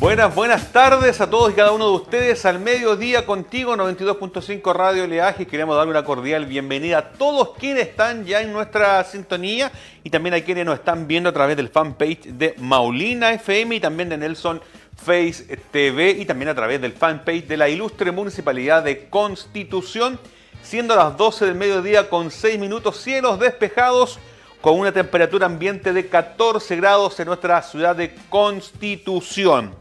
[0.00, 5.06] Buenas, buenas tardes a todos y cada uno de ustedes al mediodía contigo 92.5 Radio
[5.06, 5.46] Leaje.
[5.46, 9.70] Queremos darle una cordial bienvenida a todos quienes están ya en nuestra sintonía
[10.02, 13.80] y también a quienes nos están viendo a través del fanpage de Maulina FM y
[13.80, 14.62] también de Nelson
[14.96, 20.18] Face TV y también a través del fanpage de la ilustre Municipalidad de Constitución,
[20.62, 24.18] siendo las 12 del mediodía con 6 minutos, cielos despejados
[24.62, 29.79] con una temperatura ambiente de 14 grados en nuestra ciudad de Constitución.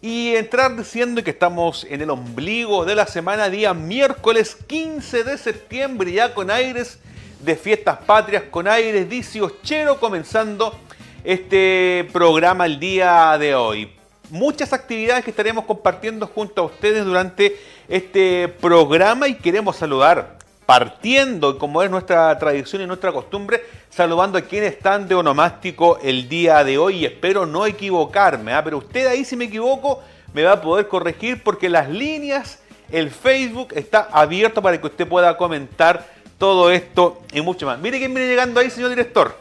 [0.00, 5.36] Y entrar diciendo que estamos en el ombligo de la semana, día miércoles 15 de
[5.36, 7.00] septiembre, ya con aires
[7.40, 10.78] de fiestas patrias, con aires dieciochero, comenzando
[11.24, 13.92] este programa el día de hoy.
[14.30, 20.37] Muchas actividades que estaremos compartiendo junto a ustedes durante este programa y queremos saludar
[20.68, 26.28] partiendo, como es nuestra tradición y nuestra costumbre, saludando a quienes están de onomástico el
[26.28, 28.62] día de hoy y espero no equivocarme, ¿ah?
[28.62, 30.02] pero usted ahí si me equivoco
[30.34, 32.58] me va a poder corregir porque las líneas,
[32.90, 36.06] el Facebook está abierto para que usted pueda comentar
[36.36, 37.78] todo esto y mucho más.
[37.78, 39.38] Mire quién viene llegando ahí, señor director.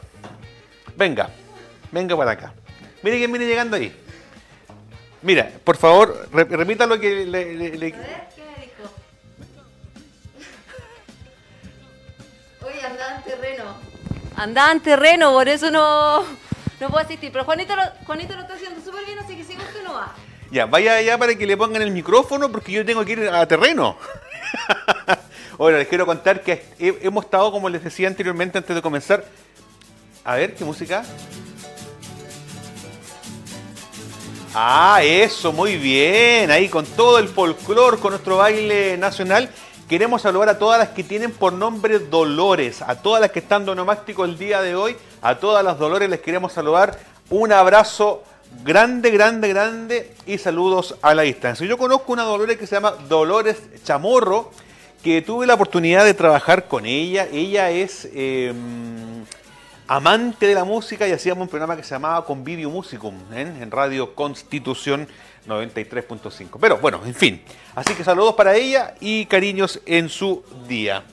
[0.95, 1.29] Venga,
[1.91, 2.53] venga para acá.
[3.03, 3.93] Mire quién viene llegando ahí.
[5.21, 7.93] Mira, por favor, repita lo que le
[14.37, 17.31] Andaba en terreno, por eso no, no puedo asistir.
[17.31, 20.13] Pero Juanito lo, Juanito lo está haciendo súper bien, así que si usted no va.
[20.51, 23.45] Ya, vaya allá para que le pongan el micrófono porque yo tengo que ir a
[23.47, 23.97] terreno.
[25.59, 29.25] Ahora, les quiero contar que hemos estado, como les decía anteriormente, antes de comenzar.
[30.23, 31.03] A ver, ¿qué música?
[34.53, 36.51] Ah, eso, muy bien.
[36.51, 39.49] Ahí con todo el folclore, con nuestro baile nacional.
[39.87, 43.63] Queremos saludar a todas las que tienen por nombre Dolores, a todas las que están
[43.63, 46.99] donomástico el día de hoy, a todas las Dolores les queremos saludar.
[47.29, 48.21] Un abrazo
[48.65, 51.65] grande, grande, grande y saludos a la distancia.
[51.65, 54.51] Yo conozco una Dolores que se llama Dolores Chamorro,
[55.01, 57.25] que tuve la oportunidad de trabajar con ella.
[57.31, 59.23] Ella es em,
[59.87, 63.53] amante de la música y hacíamos un programa que se llamaba Convivio Musicum ¿eh?
[63.61, 65.07] en Radio Constitución
[65.47, 66.57] 93.5.
[66.59, 67.41] Pero bueno, en fin.
[67.75, 71.03] Así que saludos para ella y cariños en su día.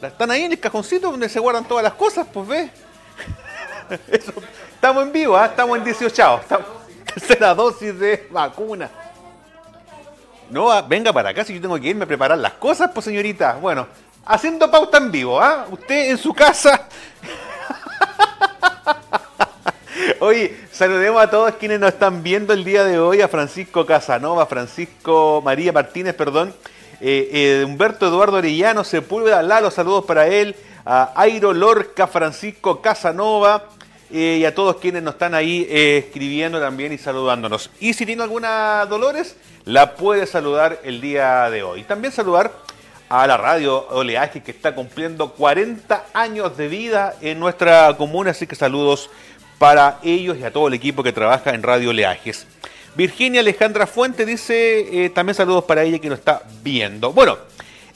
[0.00, 2.70] Están ahí en el cajoncito donde se guardan todas las cosas, pues ve.
[4.74, 5.46] estamos en vivo, ¿ah?
[5.46, 6.40] estamos en 18.
[7.14, 8.90] tercera dosis de vacuna.
[10.50, 13.04] No, ah, venga para acá si yo tengo que irme a preparar las cosas, pues
[13.04, 13.54] señorita.
[13.54, 13.86] Bueno,
[14.24, 15.66] haciendo pauta en vivo, ¿ah?
[15.70, 16.88] Usted en su casa.
[20.20, 24.46] Oye, saludemos a todos quienes nos están viendo el día de hoy, a Francisco Casanova,
[24.46, 26.52] Francisco María Martínez, perdón,
[27.00, 33.66] eh, eh, Humberto Eduardo Orellano, Sepúlveda, Lalo, saludos para él, a Airo Lorca, Francisco Casanova,
[34.10, 37.70] eh, y a todos quienes nos están ahí escribiendo también y saludándonos.
[37.78, 39.36] Y si tiene alguna Dolores,
[39.66, 41.84] la puede saludar el día de hoy.
[41.84, 42.50] También saludar
[43.08, 48.48] a la radio Oleaje que está cumpliendo 40 años de vida en nuestra comuna, así
[48.48, 49.10] que saludos
[49.58, 52.46] para ellos y a todo el equipo que trabaja en Radio Leajes.
[52.94, 57.12] Virginia Alejandra Fuente dice, eh, también saludos para ella que nos está viendo.
[57.12, 57.38] Bueno,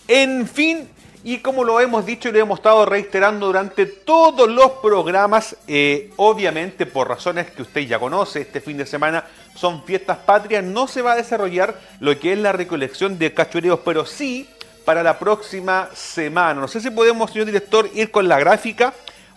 [0.06, 0.88] en fin,
[1.24, 6.10] y como lo hemos dicho y lo hemos estado reiterando durante todos los programas, eh,
[6.16, 9.24] obviamente por razones que usted ya conoce, este fin de semana
[9.54, 13.80] son fiestas patrias, no se va a desarrollar lo que es la recolección de cachureos,
[13.84, 14.48] pero sí
[14.84, 16.60] para la próxima semana.
[16.60, 18.92] No sé si podemos, señor director, ir con la gráfica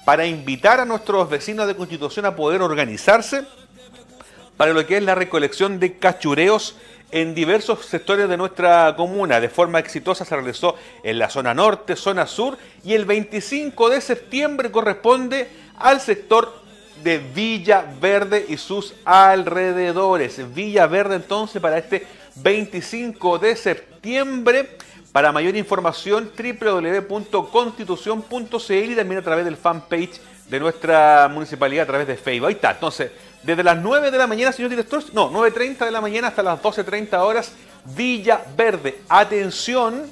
[0.05, 3.43] para invitar a nuestros vecinos de Constitución a poder organizarse
[4.55, 6.77] para lo que es la recolección de cachureos
[7.11, 9.39] en diversos sectores de nuestra comuna.
[9.39, 13.99] De forma exitosa se realizó en la zona norte, zona sur y el 25 de
[13.99, 16.63] septiembre corresponde al sector
[17.03, 20.53] de Villa Verde y sus alrededores.
[20.53, 22.05] Villa Verde entonces para este
[22.35, 24.77] 25 de septiembre
[25.15, 30.19] para mayor información, www.constitución.cl y también a través del fanpage
[30.49, 32.47] de nuestra municipalidad a través de Facebook.
[32.47, 32.71] Ahí está.
[32.71, 36.43] Entonces, desde las 9 de la mañana, señor director, no, 9.30 de la mañana hasta
[36.43, 37.53] las 12.30 horas,
[37.95, 38.97] Villa Verde.
[39.07, 40.03] Atención,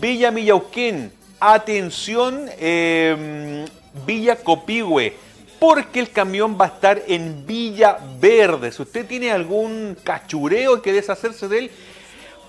[0.00, 1.12] Villa Millauquén.
[1.38, 3.64] Atención, em,
[4.04, 5.30] Villa Copihue.
[5.60, 8.72] porque el camión va a estar en Villa Verde.
[8.72, 11.70] Si usted tiene algún cachureo que deshacerse de él,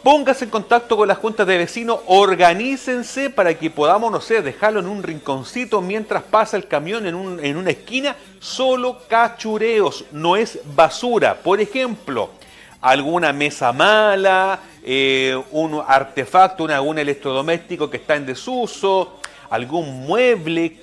[0.03, 4.81] póngase en contacto con las juntas de vecinos, organícense para que podamos, no sé, dejarlo
[4.81, 8.15] en un rinconcito mientras pasa el camión en, en una esquina.
[8.39, 11.35] Solo cachureos, no es basura.
[11.35, 12.31] Por ejemplo,
[12.81, 19.19] alguna mesa mala, eh, un artefacto, algún electrodoméstico que está en desuso,
[19.49, 20.79] algún mueble,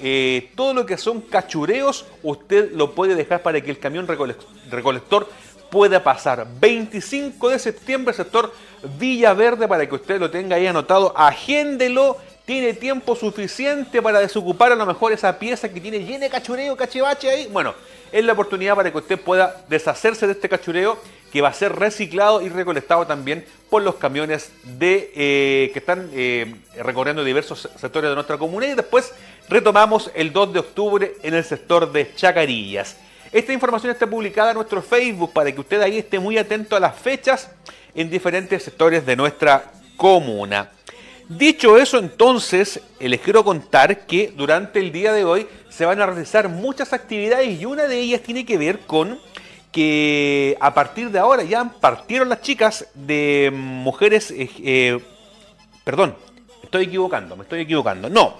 [0.00, 5.28] eh, todo lo que son cachureos, usted lo puede dejar para que el camión recolector
[5.70, 6.46] pueda pasar.
[6.60, 8.52] 25 de septiembre, sector
[8.98, 12.16] Villaverde, para que usted lo tenga ahí anotado, agéndelo.
[12.44, 16.76] Tiene tiempo suficiente para desocupar a lo mejor esa pieza que tiene llena de cachureo,
[16.76, 17.48] cachivache ahí.
[17.50, 17.74] Bueno,
[18.12, 20.98] es la oportunidad para que usted pueda deshacerse de este cachureo
[21.32, 26.08] que va a ser reciclado y recolectado también por los camiones de, eh, que están
[26.12, 29.12] eh, recorriendo diversos sectores de nuestra comunidad y después
[29.48, 32.98] retomamos el 2 de octubre en el sector de Chacarillas.
[33.34, 36.80] Esta información está publicada en nuestro Facebook para que usted ahí esté muy atento a
[36.80, 37.50] las fechas
[37.92, 40.70] en diferentes sectores de nuestra comuna.
[41.28, 46.00] Dicho eso, entonces, eh, les quiero contar que durante el día de hoy se van
[46.00, 49.18] a realizar muchas actividades y una de ellas tiene que ver con
[49.72, 55.00] que a partir de ahora ya partieron las chicas de mujeres, eh, eh,
[55.82, 56.14] perdón,
[56.62, 58.36] estoy equivocando, me estoy equivocando, no,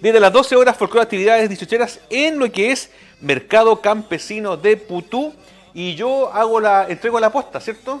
[0.00, 5.34] desde las 12 horas folclore actividades dichocheras en lo que es Mercado Campesino de Putú
[5.74, 8.00] y yo hago la, entrego la aposta, ¿cierto?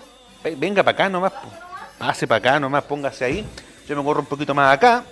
[0.56, 1.32] Venga para acá nomás,
[1.98, 3.44] pase para acá nomás, póngase ahí,
[3.88, 5.04] yo me corro un poquito más acá.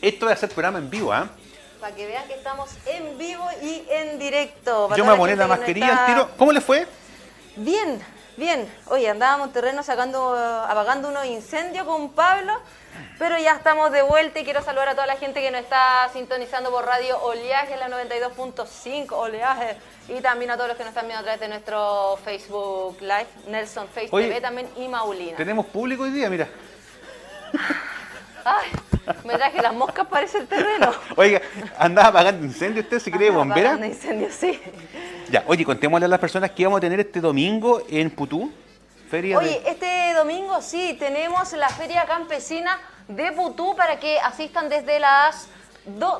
[0.00, 1.28] Esto va a ser programa en vivo, ¿ah?
[1.80, 4.94] Para que vean que estamos en vivo y en directo.
[4.96, 6.30] Yo me poné la mascarilla al tiro.
[6.36, 6.86] ¿Cómo le fue?
[7.56, 8.00] Bien,
[8.38, 8.66] bien.
[8.86, 12.54] Oye, andábamos en terreno sacando, apagando unos incendios con Pablo,
[13.18, 16.08] pero ya estamos de vuelta y quiero saludar a toda la gente que nos está
[16.12, 19.76] sintonizando por radio Oleaje en la 92.5, Oleaje,
[20.08, 23.26] y también a todos los que nos están viendo a través de nuestro Facebook Live,
[23.48, 25.36] Nelson Face TV también y Maulina.
[25.36, 26.48] Tenemos público hoy día, mira.
[28.44, 28.70] Ay,
[29.24, 30.92] me traje las moscas para ese terreno.
[31.16, 31.42] Oiga,
[31.76, 33.72] ¿andaba apagando incendio usted si cree bombera?
[33.72, 34.58] Apagando incendio, sí.
[35.30, 38.50] Ya, oye, contémosle a las personas que vamos a tener este domingo en Putú.
[39.10, 45.00] Feria oye, este domingo sí, tenemos la Feria Campesina de Putú para que asistan desde
[45.00, 45.48] las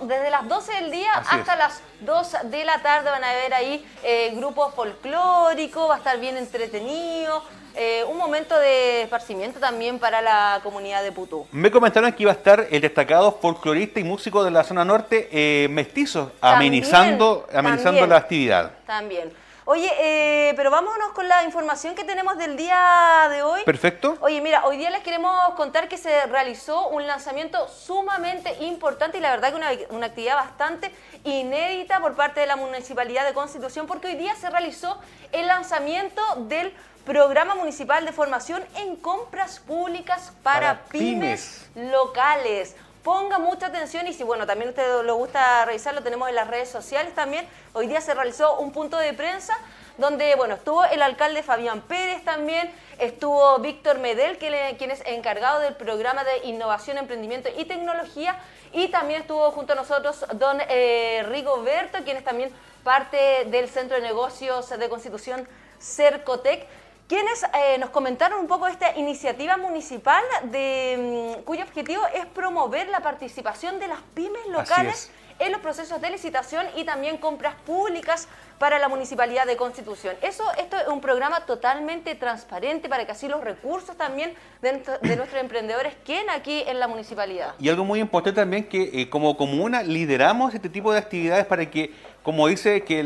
[0.02, 3.86] desde las 12 del día hasta las 2 de la tarde van a ver ahí
[4.02, 7.42] eh, grupos folclóricos, va a estar bien entretenido,
[7.78, 11.46] eh, un momento de esparcimiento también para la comunidad de Putú.
[11.52, 15.28] Me comentaron que iba a estar el destacado folclorista y músico de la zona norte,
[15.30, 18.72] eh, Mestizo, amenizando, amenizando la actividad.
[18.84, 19.32] También.
[19.64, 23.62] Oye, eh, pero vámonos con la información que tenemos del día de hoy.
[23.64, 24.16] Perfecto.
[24.22, 29.20] Oye, mira, hoy día les queremos contar que se realizó un lanzamiento sumamente importante y
[29.20, 30.90] la verdad que una, una actividad bastante
[31.22, 34.98] inédita por parte de la Municipalidad de Constitución porque hoy día se realizó
[35.32, 36.72] el lanzamiento del
[37.08, 41.66] Programa Municipal de Formación en Compras Públicas para, pymes.
[41.74, 42.76] locales.
[43.02, 46.48] Ponga mucha atención y si bueno, también a usted le gusta revisarlo, tenemos en las
[46.48, 47.48] redes sociales también.
[47.72, 49.56] Hoy día se realizó un punto de prensa
[49.96, 55.76] donde bueno, estuvo el alcalde Fabián Pérez también, estuvo Víctor Medel, quien es encargado del
[55.76, 58.38] programa de innovación, emprendimiento y tecnología,
[58.74, 62.52] y también estuvo junto a nosotros don eh, Rigoberto, quien es también
[62.84, 65.48] parte del Centro de Negocios de Constitución
[65.80, 66.66] Cercotec
[67.08, 72.88] quienes eh, nos comentaron un poco esta iniciativa municipal de, mm, cuyo objetivo es promover
[72.88, 78.28] la participación de las pymes locales en los procesos de licitación y también compras públicas
[78.58, 80.16] para la Municipalidad de Constitución.
[80.20, 85.40] Eso, esto es un programa totalmente transparente para que así los recursos también de, nuestros
[85.40, 87.54] emprendedores queden aquí en la municipalidad.
[87.60, 91.70] Y algo muy importante también que eh, como comuna lideramos este tipo de actividades para
[91.70, 91.94] que
[92.28, 92.96] como dice, que,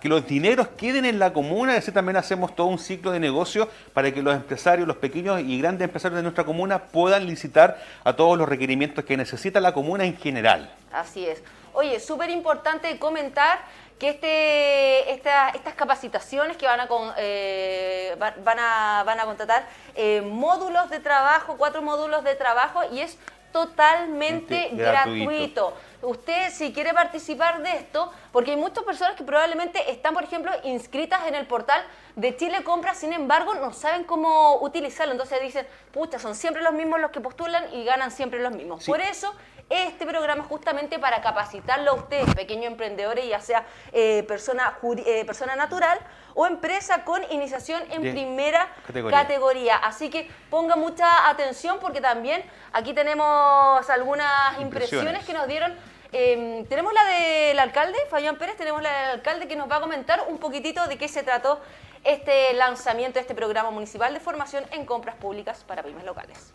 [0.00, 3.68] que, los dineros queden en la comuna, así también hacemos todo un ciclo de negocio
[3.92, 8.14] para que los empresarios, los pequeños y grandes empresarios de nuestra comuna puedan licitar a
[8.14, 10.72] todos los requerimientos que necesita la comuna en general.
[10.94, 11.42] Así es.
[11.74, 13.58] Oye, súper importante comentar
[13.98, 20.88] que este, estas capacitaciones que van a, eh, van a, van a contratar eh, módulos
[20.88, 23.18] de trabajo, cuatro módulos de trabajo, y es
[23.52, 25.74] totalmente gratuito.
[26.02, 30.50] Usted, si quiere participar de esto, porque hay muchas personas que probablemente están, por ejemplo,
[30.64, 31.84] inscritas en el portal
[32.16, 35.12] de Chile Compra, sin embargo, no saben cómo utilizarlo.
[35.12, 38.84] Entonces dicen, pucha, son siempre los mismos los que postulan y ganan siempre los mismos.
[38.86, 39.34] Por eso
[39.70, 44.76] este programa es justamente para capacitarlo a ustedes, pequeños emprendedores, ya sea eh, persona,
[45.06, 45.96] eh, persona natural
[46.34, 48.68] o empresa con iniciación en primera
[49.10, 49.76] categoría.
[49.76, 52.42] Así que ponga mucha atención porque también
[52.72, 55.72] aquí tenemos algunas impresiones, que nos dieron
[56.12, 59.80] Em, tenemos la del alcalde, Fabián Pérez, tenemos la del alcalde que nos va a
[59.80, 61.60] comentar un poquitito de qué se trató
[62.02, 66.52] este lanzamiento de este programa municipal de formación en compras públicas para pymes locales.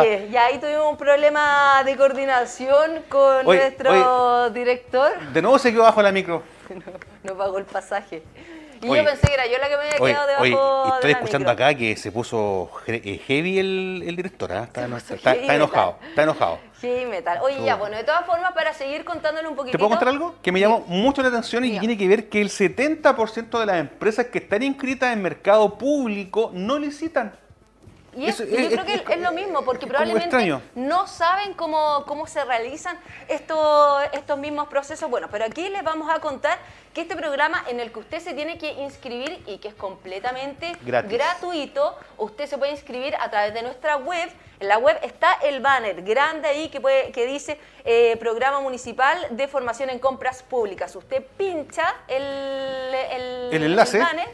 [0.00, 5.18] Oye, y ahí tuvimos un problema de coordinación con nuestro director.
[5.32, 6.42] De nuevo se quedó bajo la micro.
[7.24, 8.22] no, pagó el pasaje.
[8.82, 11.50] Y yo pensé que era yo la que me había quedado debajo oye, estoy escuchando
[11.50, 14.62] acá que se puso eh, heavy el, el director, ¿eh?
[14.62, 14.84] está,
[15.14, 16.58] está, enojado, está enojado.
[16.80, 17.40] Sí, metal.
[17.42, 19.72] Oye, ya, bueno, de todas formas, para seguir contándole un poquito.
[19.72, 20.36] ¿Te puedo contar algo?
[20.42, 23.76] Que me llamó mucho la atención y tiene que ver que el 70% de las
[23.76, 27.34] empresas que están inscritas en mercado público no licitan.
[28.16, 28.36] Y yo
[28.70, 32.98] creo que es, lo mismo, porque probablemente no saben cómo, cómo se realizan
[33.28, 35.08] estos, estos mismos procesos.
[35.08, 36.58] Bueno, pero aquí les vamos a contar
[36.92, 40.76] que este programa en el que usted se tiene que inscribir y que es completamente
[40.82, 44.28] gratuito, usted se puede inscribir a través de nuestra web.
[44.58, 49.28] En la web está el banner grande ahí que, puede, que dice eh, Programa Municipal
[49.30, 50.94] de Formación en Compras Públicas.
[50.96, 52.22] Usted pincha el,
[53.52, 53.98] el, enlace.
[53.98, 54.28] banner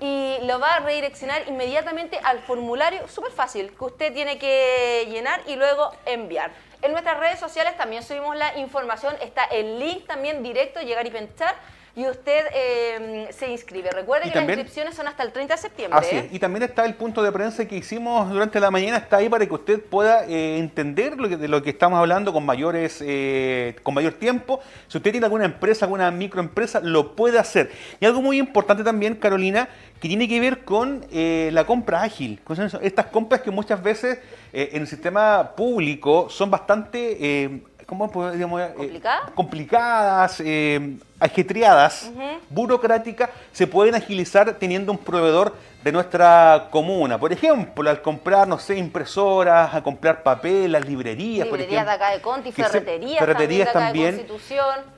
[0.00, 5.40] y lo va a redireccionar inmediatamente al formulario súper fácil que usted tiene que llenar
[5.46, 6.52] y luego enviar.
[6.82, 11.10] En nuestras redes sociales también subimos la información, está el link también directo, llegar y
[11.10, 11.54] pensar
[11.96, 13.90] y usted eh, se inscribe.
[13.90, 15.98] Recuerde que las inscripciones son hasta el 30 de septiembre.
[15.98, 16.30] Así es.
[16.30, 19.46] Y también está el punto de prensa que hicimos durante la mañana, está ahí para
[19.46, 23.76] que usted pueda eh, entender lo que, de lo que estamos hablando con mayores eh,
[23.82, 24.60] con mayor tiempo.
[24.88, 27.70] Si usted tiene alguna empresa, alguna microempresa, lo puede hacer.
[27.98, 29.66] Y algo muy importante también, Carolina,
[29.98, 32.38] que tiene que ver con la compra ágil.
[32.82, 34.18] Estas compras que muchas veces
[34.52, 39.00] en el sistema público son bastante ¿cómo podemos eh,
[39.34, 42.10] complicadas, eh, ajetreadas,
[42.50, 47.16] burocráticas, se pueden agilizar teniendo un proveedor de nuestra comuna.
[47.16, 51.46] Por ejemplo, al comprar, no sé, impresoras, a comprar papel, las librerías.
[51.46, 54.26] Librerías de acá de Conti, ferreterías, ferreterías también.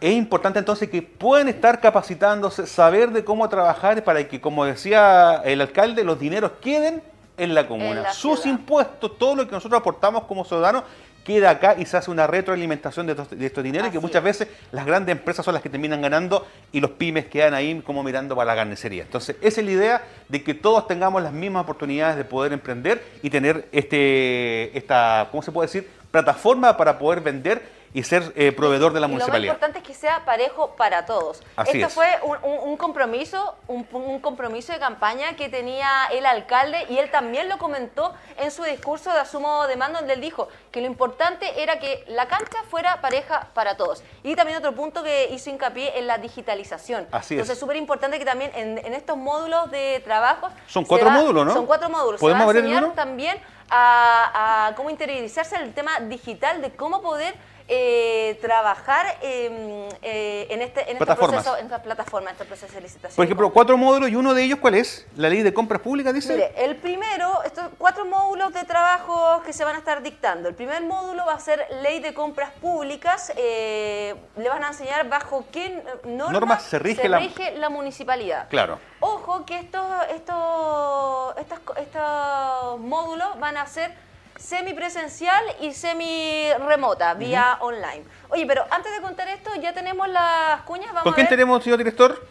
[0.00, 5.42] Es importante entonces que puedan estar capacitándose, saber de cómo trabajar para que, como decía
[5.44, 7.02] el alcalde, los dineros queden
[7.36, 8.12] en la comuna.
[8.12, 10.84] Sus impuestos, todo lo que nosotros aportamos como ciudadanos,
[11.28, 14.86] queda acá y se hace una retroalimentación de estos, de dineros que muchas veces las
[14.86, 18.46] grandes empresas son las que terminan ganando y los pymes quedan ahí como mirando para
[18.46, 19.02] la carnicería.
[19.02, 23.04] Entonces, esa es la idea de que todos tengamos las mismas oportunidades de poder emprender
[23.22, 28.52] y tener este, esta, ¿cómo se puede decir?, plataforma para poder vender y ser eh,
[28.52, 29.54] proveedor de la municipalidad.
[29.54, 31.42] Lo más importante es que sea parejo para todos.
[31.66, 37.48] Esto fue un, compromiso, un, compromiso de campaña que tenía el alcalde y él también
[37.48, 41.62] lo comentó en su discurso de asumo de mando, donde él dijo que lo importante
[41.62, 44.02] era que la cancha fuera pareja para todos.
[44.22, 47.06] Y también otro punto que hizo hincapié en la digitalización.
[47.10, 50.48] Así Entonces es súper importante que también en, estos módulos de trabajo...
[50.66, 51.52] Son cuatro módulos, ¿no?
[51.52, 52.20] Son cuatro módulos.
[52.20, 52.92] ¿Podemos ver el uno?
[52.92, 53.38] también
[53.70, 57.34] a, a cómo interiorizarse el tema digital, de cómo poder
[57.70, 62.72] eh, trabajar em, eh, en, este, en este proceso, en esta plataforma, en este proceso
[62.72, 63.16] de licitación.
[63.16, 65.06] Por ejemplo, cuatro módulos y uno de ellos, ¿cuál es?
[65.16, 66.32] La ley de compras públicas, dice.
[66.32, 70.48] Mire, el primero, estos cuatro módulos de trabajo que se van a estar dictando.
[70.48, 73.32] El primer módulo va a ser ley de compras públicas.
[73.36, 77.68] Eh, le van a enseñar bajo qué normas, se, rige, la...
[77.68, 78.48] municipalidad.
[78.48, 78.78] Claro.
[79.00, 79.84] Ojo que estos,
[80.14, 84.07] estos, estos, estos módulos van a ser
[84.38, 88.04] semipresencial y semi-remota, vía online.
[88.30, 90.90] Oye, pero antes de contar esto, ya tenemos las cuñas.
[91.02, 92.26] ¿Con quién tenemos, señor director?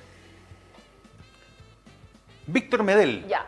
[2.48, 3.28] Víctor Medel.
[3.28, 3.46] Ya,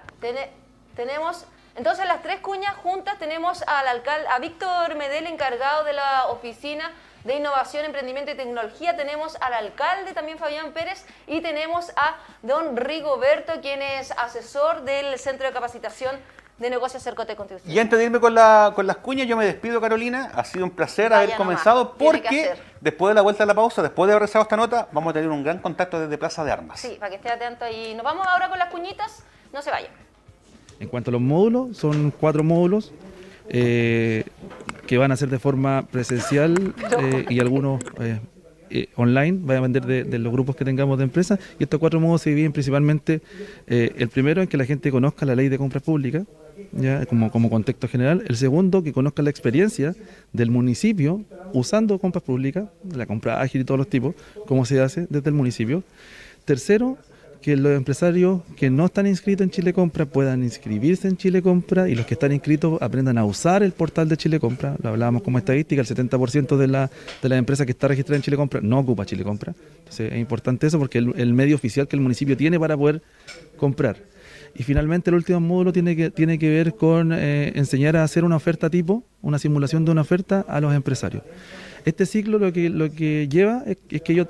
[0.95, 1.45] tenemos...
[1.75, 6.91] Entonces las tres cuñas juntas tenemos al alcalde, a Víctor Medel encargado de la oficina
[7.23, 8.97] de Innovación, Emprendimiento y Tecnología.
[8.97, 15.17] Tenemos al alcalde también Fabián Pérez y tenemos a don Rigoberto, quien es asesor del
[15.19, 16.19] Centro de Capacitación
[16.59, 17.73] de negocios Cercote Constitución.
[17.73, 20.31] Y antes de irme con, la, con las cuñas, yo me despido, Carolina.
[20.33, 22.51] Ha sido un placer haber comenzado porque
[22.81, 25.13] después de la vuelta de la pausa, después de haber rezado esta nota, vamos a
[25.13, 26.79] tener un gran contacto desde Plaza de Armas.
[26.79, 27.65] Sí, para que esté atento.
[27.69, 29.23] Y nos vamos ahora con las cuñitas.
[29.53, 29.91] No se vayan.
[30.79, 32.91] En cuanto a los módulos, son cuatro módulos
[33.49, 34.23] eh,
[34.87, 39.85] que van a ser de forma presencial eh, y algunos eh, online, va a vender
[39.85, 41.39] de, de, los grupos que tengamos de empresas.
[41.57, 43.21] Y estos cuatro módulos se dividen principalmente,
[43.67, 46.23] el primero en que la gente conozca la ley de compras públicas,
[47.07, 48.23] como, como contexto general.
[48.27, 49.95] El segundo, que conozca la experiencia
[50.33, 51.23] del municipio
[51.53, 55.35] usando compras públicas, la compra ágil y todos los tipos, cómo se hace desde el
[55.35, 55.83] municipio.
[56.45, 56.97] Tercero,
[57.41, 61.87] que los empresarios que no están inscritos en Chile Compra puedan inscribirse en Chile Compra
[61.87, 64.75] y los que están inscritos aprendan a usar el portal de Chile Compra.
[64.81, 68.23] Lo hablábamos como estadística, el 70% de la, de las empresas que está registrada en
[68.23, 69.53] Chile Compra no ocupa Chile Compra.
[69.79, 73.01] Entonces es importante eso porque el, el medio oficial que el municipio tiene para poder
[73.57, 73.97] comprar.
[74.55, 78.23] Y finalmente el último módulo tiene que, tiene que ver con eh, enseñar a hacer
[78.23, 81.23] una oferta tipo, una simulación de una oferta a los empresarios.
[81.85, 84.27] Este ciclo lo que, lo que lleva es, que ellos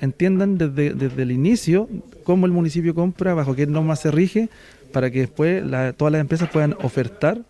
[0.00, 1.88] entiendan desde, desde, el inicio
[2.24, 4.48] cómo el municipio compra, bajo qué normas se rige,
[4.92, 5.62] para que después
[5.96, 7.42] todas las empresas puedan ofertar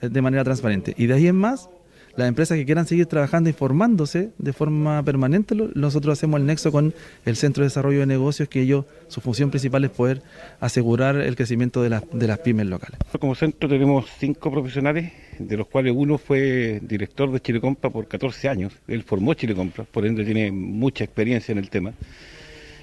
[0.00, 0.94] eh, de manera transparente.
[0.96, 1.68] Y de ahí en más,
[2.16, 6.72] las empresas que quieran seguir trabajando y formándose de forma permanente, nosotros hacemos el nexo
[6.72, 6.94] con
[7.24, 10.22] el Centro de Desarrollo de Negocios, que ellos, su función principal es poder
[10.60, 12.98] asegurar el crecimiento de, de las pymes locales.
[13.20, 18.48] Como centro tenemos cinco profesionales, de los cuales uno fue director de Chilecompa por 14
[18.48, 18.72] años.
[18.88, 21.92] Él formó Chilecompa, por ende tiene mucha experiencia en el tema.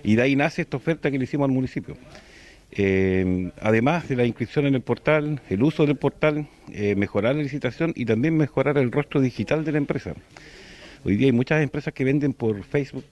[0.04, 1.96] Y de ahí nace esta oferta que le hicimos al municipio.
[2.76, 7.44] Eh, además de la inscripción en el portal, el uso del portal, eh, mejorar la
[7.44, 10.16] licitación y también mejorar el rostro digital de la empresa.
[11.04, 13.04] Hoy día hay muchas empresas que venden por Facebook,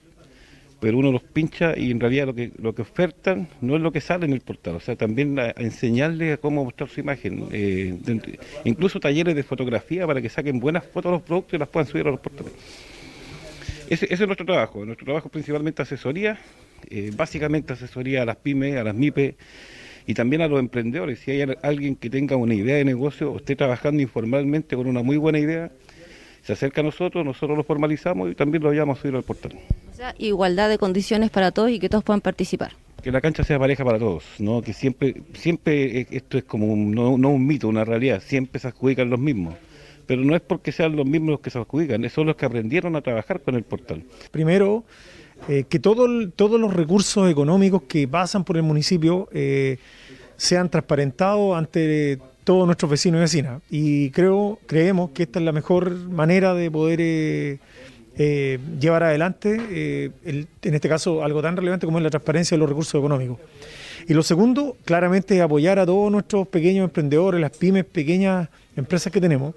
[0.80, 3.92] pero uno los pincha y en realidad lo que, lo que ofertan no es lo
[3.92, 4.74] que sale en el portal.
[4.74, 7.46] O sea, también a, enseñarles a cómo mostrar su imagen.
[7.52, 7.96] Eh,
[8.64, 11.86] incluso talleres de fotografía para que saquen buenas fotos de los productos y las puedan
[11.86, 12.52] subir a los portales.
[13.88, 14.84] Ese, ese es nuestro trabajo.
[14.84, 16.40] Nuestro trabajo es principalmente asesoría
[16.90, 19.36] eh, básicamente asesoría a las pymes, a las MIPE
[20.06, 21.20] y también a los emprendedores.
[21.20, 25.02] Si hay alguien que tenga una idea de negocio o esté trabajando informalmente con una
[25.02, 25.70] muy buena idea,
[26.42, 29.52] se acerca a nosotros, nosotros lo formalizamos y también lo llevamos a subir al portal.
[29.90, 32.72] O sea, igualdad de condiciones para todos y que todos puedan participar.
[33.02, 34.62] Que la cancha sea pareja para todos, ¿no?
[34.62, 39.10] Que siempre, siempre esto es como no, no un mito, una realidad, siempre se adjudican
[39.10, 39.54] los mismos
[40.06, 42.96] pero no es porque sean los mismos los que se adjudican, son los que aprendieron
[42.96, 44.04] a trabajar con el portal.
[44.30, 44.84] Primero,
[45.48, 49.78] eh, que todo todos los recursos económicos que pasan por el municipio eh,
[50.36, 53.62] sean transparentados ante todos nuestros vecinos y vecinas.
[53.70, 60.74] Y creo, creemos que esta es la mejor manera de poder eh, llevar adelante, en
[60.74, 63.38] este caso, algo tan relevante como es la transparencia de los recursos económicos.
[64.08, 69.12] Y lo segundo, claramente, es apoyar a todos nuestros pequeños emprendedores, las pymes, pequeñas empresas
[69.12, 69.54] que tenemos,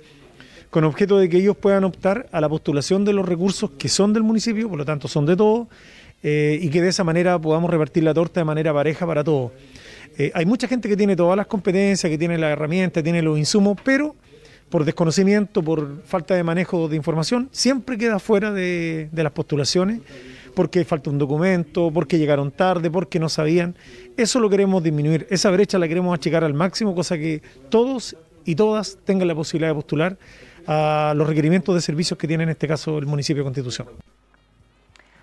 [0.76, 4.12] con objeto de que ellos puedan optar a la postulación de los recursos que son
[4.12, 5.70] del municipio, por lo tanto son de todos,
[6.22, 9.54] eh, y que de esa manera podamos repartir la torta de manera pareja para todos.
[10.18, 13.38] Eh, hay mucha gente que tiene todas las competencias, que tiene la herramienta, tiene los
[13.40, 14.18] insumos, pero
[14.68, 20.02] por desconocimiento, por falta de manejo de información, siempre queda fuera de, de las postulaciones
[20.56, 23.78] porque falta un documento, porque llegaron tarde, porque no sabían.
[24.18, 28.56] Eso lo queremos disminuir, esa brecha la queremos achicar al máximo, cosa que todos y
[28.56, 30.18] todas tengan la posibilidad de postular
[30.68, 33.90] a los requerimientos de servicios que tiene en este caso el municipio de Constitución.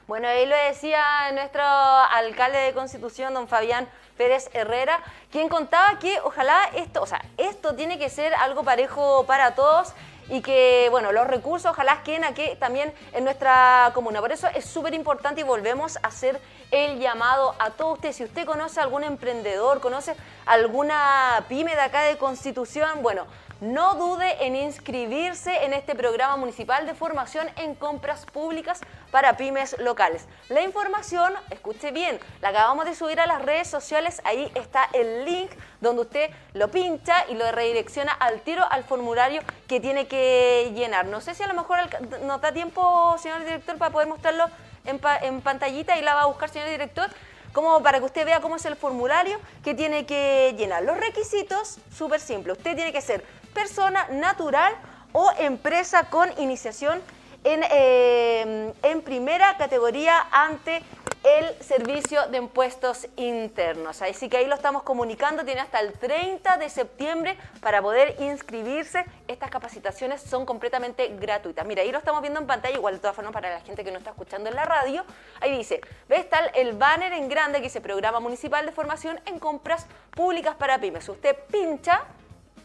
[0.06, 1.02] Bueno, ahí lo decía
[1.32, 5.00] nuestro alcalde de Constitución, don Fabián Pérez Herrera,
[5.30, 9.94] quien contaba que ojalá esto, o sea, esto tiene que ser algo parejo para todos
[10.28, 14.20] y que, bueno, los recursos ojalá queden aquí también en nuestra comuna.
[14.20, 18.16] Por eso es súper importante y volvemos a hacer el llamado a todos ustedes.
[18.16, 20.14] Si usted conoce algún emprendedor, conoce
[20.46, 23.26] alguna pyme de acá de Constitución, bueno,
[23.62, 28.80] no dude en inscribirse en este programa municipal de formación en compras públicas
[29.12, 30.26] para pymes locales.
[30.48, 35.24] La información, escuche bien, la acabamos de subir a las redes sociales, ahí está el
[35.24, 40.72] link donde usted lo pincha y lo redirecciona al tiro al formulario que tiene que
[40.74, 41.06] llenar.
[41.06, 41.78] No sé si a lo mejor
[42.22, 44.46] nos da tiempo, señor director, para poder mostrarlo
[44.86, 47.08] en, en pantallita y la va a buscar, señor director
[47.52, 50.82] como para que usted vea cómo es el formulario que tiene que llenar.
[50.82, 52.52] Los requisitos, súper simple.
[52.52, 54.74] Usted tiene que ser persona natural
[55.12, 57.00] o empresa con iniciación
[57.44, 60.82] en, eh, en, primera categoría ante
[61.24, 64.02] el Servicio de Impuestos Internos.
[64.02, 69.04] Así que ahí lo estamos comunicando, tiene hasta el 30 de septiembre para poder inscribirse.
[69.28, 71.64] Estas capacitaciones son completamente gratuitas.
[71.64, 73.92] Mira, ahí lo estamos viendo en pantalla, igual de todas formas para la gente que
[73.92, 75.04] no está escuchando en la radio.
[75.40, 76.20] Ahí dice, ¿ves?
[76.20, 80.80] Está el banner en grande que dice Programa Municipal de Formación en Compras Públicas para
[80.80, 81.08] Pymes.
[81.08, 82.02] Usted pincha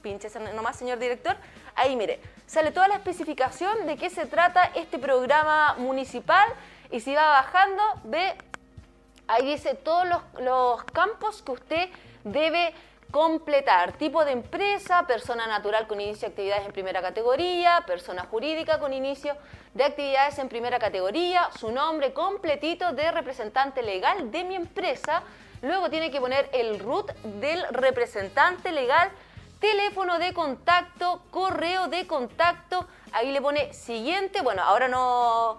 [0.08, 1.36] pinche nomás, señor director.
[1.76, 6.48] Ahí, mire, sale toda la especificación de qué se trata este programa municipal
[6.92, 8.36] y si va bajando, ve,
[9.28, 10.08] ahí dice todos
[10.40, 11.90] los, campos que usted
[12.24, 12.74] debe
[13.12, 13.94] completar.
[13.94, 18.94] Tipo de empresa, persona natural con inicio de actividades en primera categoría, persona jurídica con
[18.94, 19.36] inicio
[19.74, 25.24] de actividades en primera categoría, su nombre completito de representante legal de mi empresa.
[25.62, 29.10] Luego tiene que poner el root del representante legal
[29.60, 35.58] teléfono de contacto, correo de contacto, ahí le pone siguiente, bueno, ahora no,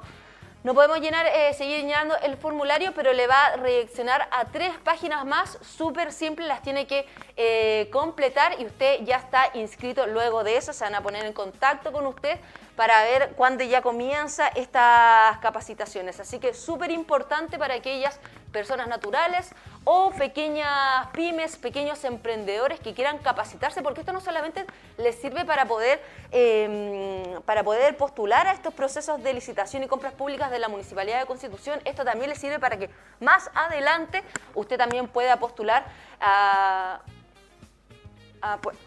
[0.65, 4.73] No podemos llenar, eh, seguir llenando el formulario, pero le va a redireccionar a tres
[4.83, 10.43] páginas más, súper simple, las tiene que eh, completar y usted ya está inscrito luego
[10.43, 12.41] de eso, se van a poner en contacto con usted
[12.75, 16.19] para ver cuándo ya comienza estas capacitaciones.
[16.19, 18.19] Así que súper importante para aquellas
[18.51, 19.51] personas naturales
[19.91, 24.67] o pequeñas pymes, pequeños emprendedores que quieran capacitarse, porque esto no solamente
[24.99, 25.99] les sirve para poder,
[26.31, 31.21] em, para poder postular a estos procesos de licitación y compras públicas de la Municipalidad
[31.21, 34.23] de Constitución, esto también les sirve para que más adelante
[34.55, 35.87] usted también pueda postular
[36.21, 37.01] a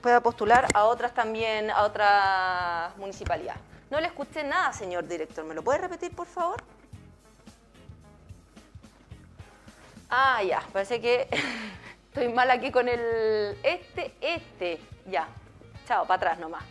[0.02, 3.60] pueda postular a otras también, a otras municipalidades.
[3.90, 5.44] No le escuché nada, señor director.
[5.44, 6.64] ¿Me lo puede repetir, por favor?
[10.12, 10.62] Ah, ya.
[10.74, 11.28] Parece que
[12.10, 14.78] estoy mal aquí con el este, este.
[15.08, 15.28] Ya.
[15.88, 16.64] Chao, para atrás nomás.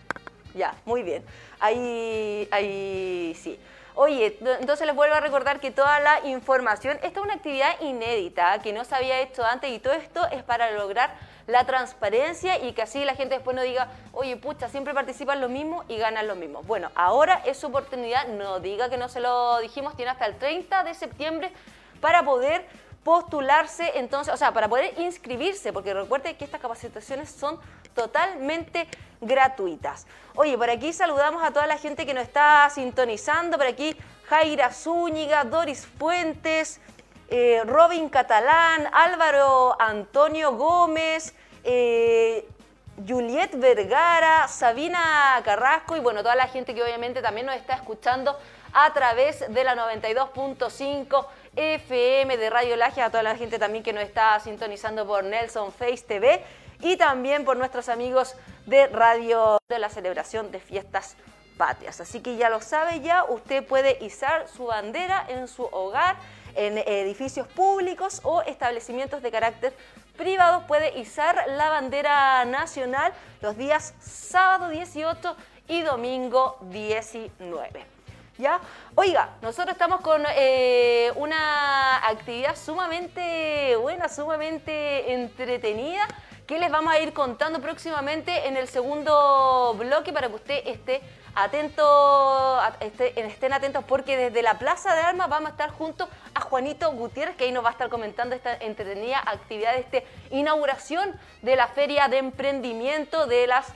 [0.54, 1.24] Ya, muy bien.
[1.58, 3.58] Ahí, ahí sí.
[3.94, 8.60] Oye, entonces les vuelvo a recordar que toda la información, esta es una actividad inédita
[8.60, 11.10] que no se había hecho antes y todo esto es para lograr
[11.46, 15.50] la transparencia y que así la gente después no diga, oye, pucha, siempre participan los
[15.50, 16.66] mismos y ganan los mismos.
[16.66, 20.36] Bueno, ahora es su oportunidad, no diga que no se lo dijimos, tiene hasta el
[20.36, 21.52] 30 de septiembre
[22.00, 22.66] para poder
[23.04, 27.58] postularse, entonces, o sea, para poder inscribirse, porque recuerde que estas capacitaciones son
[27.94, 28.86] totalmente
[29.20, 30.06] gratuitas.
[30.34, 33.96] Oye, por aquí saludamos a toda la gente que nos está sintonizando, por aquí
[34.28, 36.80] Jaira Zúñiga, Doris Fuentes,
[37.28, 41.34] eh, Robin Catalán, Álvaro Antonio Gómez,
[41.64, 42.46] eh,
[43.06, 48.36] Juliet Vergara, Sabina Carrasco y bueno, toda la gente que obviamente también nos está escuchando
[48.72, 53.92] a través de la 92.5 FM de Radio Laje, a toda la gente también que
[53.92, 56.44] nos está sintonizando por Nelson Face TV
[56.80, 58.34] y también por nuestros amigos
[58.66, 61.16] de Radio de la celebración de fiestas
[61.56, 62.00] patrias.
[62.00, 66.16] Así que ya lo sabe ya, usted puede izar su bandera en su hogar,
[66.54, 69.74] en edificios públicos o establecimientos de carácter
[70.20, 75.36] privados puede izar la bandera nacional los días sábado 18
[75.68, 77.99] y domingo 19.
[78.94, 86.06] Oiga, nosotros estamos con eh, una actividad sumamente buena, sumamente entretenida
[86.46, 91.02] que les vamos a ir contando próximamente en el segundo bloque para que usted esté
[91.34, 96.90] atento, estén atentos porque desde la Plaza de Armas vamos a estar junto a Juanito
[96.92, 99.98] Gutiérrez, que ahí nos va a estar comentando esta entretenida actividad esta
[100.30, 103.66] inauguración de la Feria de Emprendimiento de las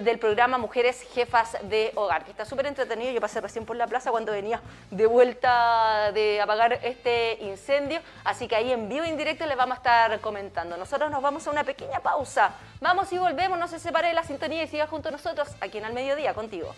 [0.00, 3.12] del programa Mujeres Jefas de Hogar, que está súper entretenido.
[3.12, 8.48] Yo pasé recién por la plaza cuando venía de vuelta de apagar este incendio, así
[8.48, 10.76] que ahí en vivo y en directo les vamos a estar comentando.
[10.76, 12.54] Nosotros nos vamos a una pequeña pausa.
[12.80, 15.78] Vamos y volvemos, no se separe de la sintonía y siga junto a nosotros aquí
[15.78, 16.74] en Al Mediodía contigo.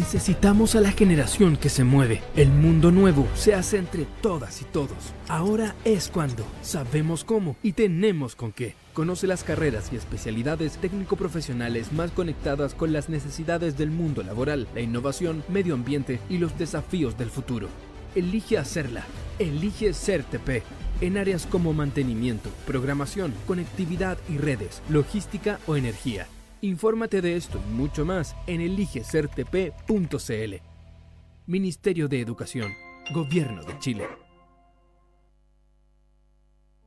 [0.00, 2.22] Necesitamos a la generación que se mueve.
[2.34, 4.96] El mundo nuevo se hace entre todas y todos.
[5.28, 6.46] Ahora es cuando.
[6.62, 8.76] Sabemos cómo y tenemos con qué.
[8.94, 14.80] Conoce las carreras y especialidades técnico-profesionales más conectadas con las necesidades del mundo laboral, la
[14.80, 17.68] innovación, medio ambiente y los desafíos del futuro.
[18.14, 19.04] Elige hacerla.
[19.38, 20.62] Elige ser TP
[21.02, 26.26] en áreas como mantenimiento, programación, conectividad y redes, logística o energía.
[26.62, 30.54] Infórmate de esto y mucho más en eligecertp.cl.
[31.46, 32.72] Ministerio de Educación,
[33.14, 34.06] Gobierno de Chile.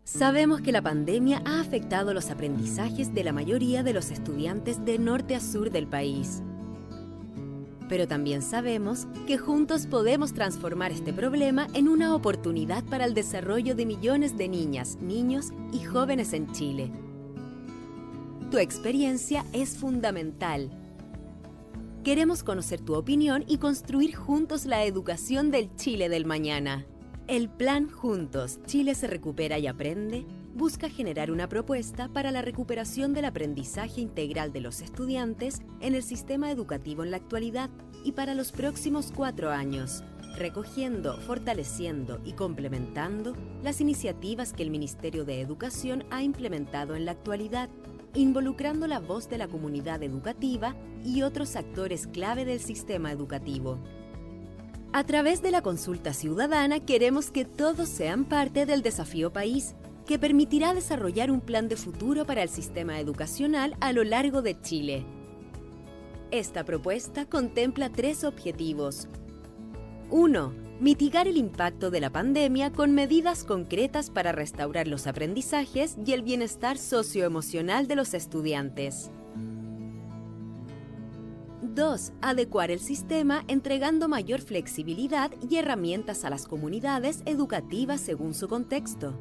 [0.03, 4.99] Sabemos que la pandemia ha afectado los aprendizajes de la mayoría de los estudiantes de
[4.99, 6.43] norte a sur del país.
[7.89, 13.73] Pero también sabemos que juntos podemos transformar este problema en una oportunidad para el desarrollo
[13.73, 16.91] de millones de niñas, niños y jóvenes en Chile
[18.53, 20.69] tu experiencia es fundamental.
[22.03, 26.85] Queremos conocer tu opinión y construir juntos la educación del Chile del mañana.
[27.25, 33.15] El plan Juntos, Chile se recupera y aprende, busca generar una propuesta para la recuperación
[33.15, 37.71] del aprendizaje integral de los estudiantes en el sistema educativo en la actualidad
[38.03, 40.03] y para los próximos cuatro años,
[40.37, 47.13] recogiendo, fortaleciendo y complementando las iniciativas que el Ministerio de Educación ha implementado en la
[47.13, 47.67] actualidad
[48.15, 53.79] involucrando la voz de la comunidad educativa y otros actores clave del sistema educativo.
[54.91, 59.73] A través de la consulta ciudadana queremos que todos sean parte del desafío país,
[60.05, 64.59] que permitirá desarrollar un plan de futuro para el sistema educacional a lo largo de
[64.61, 65.05] Chile.
[66.29, 69.07] Esta propuesta contempla tres objetivos.
[70.15, 70.53] 1.
[70.79, 76.21] Mitigar el impacto de la pandemia con medidas concretas para restaurar los aprendizajes y el
[76.21, 79.09] bienestar socioemocional de los estudiantes.
[81.63, 82.13] 2.
[82.21, 89.17] Adecuar el sistema entregando mayor flexibilidad y herramientas a las comunidades educativas según su contexto.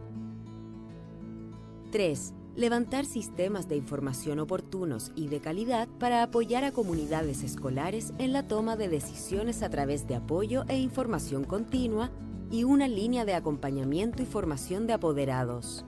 [1.90, 2.35] 3.
[2.55, 8.47] Levantar sistemas de información oportunos y de calidad para apoyar a comunidades escolares en la
[8.47, 12.11] toma de decisiones a través de apoyo e información continua
[12.51, 15.87] y una línea de acompañamiento y formación de apoderados.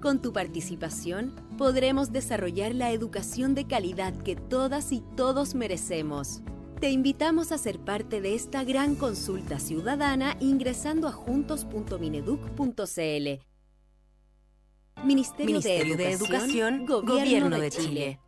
[0.00, 6.42] Con tu participación podremos desarrollar la educación de calidad que todas y todos merecemos.
[6.80, 13.45] Te invitamos a ser parte de esta gran consulta ciudadana ingresando a juntos.mineduc.cl.
[15.04, 18.20] Ministerio, de, Educación, Gobierno, de Chile.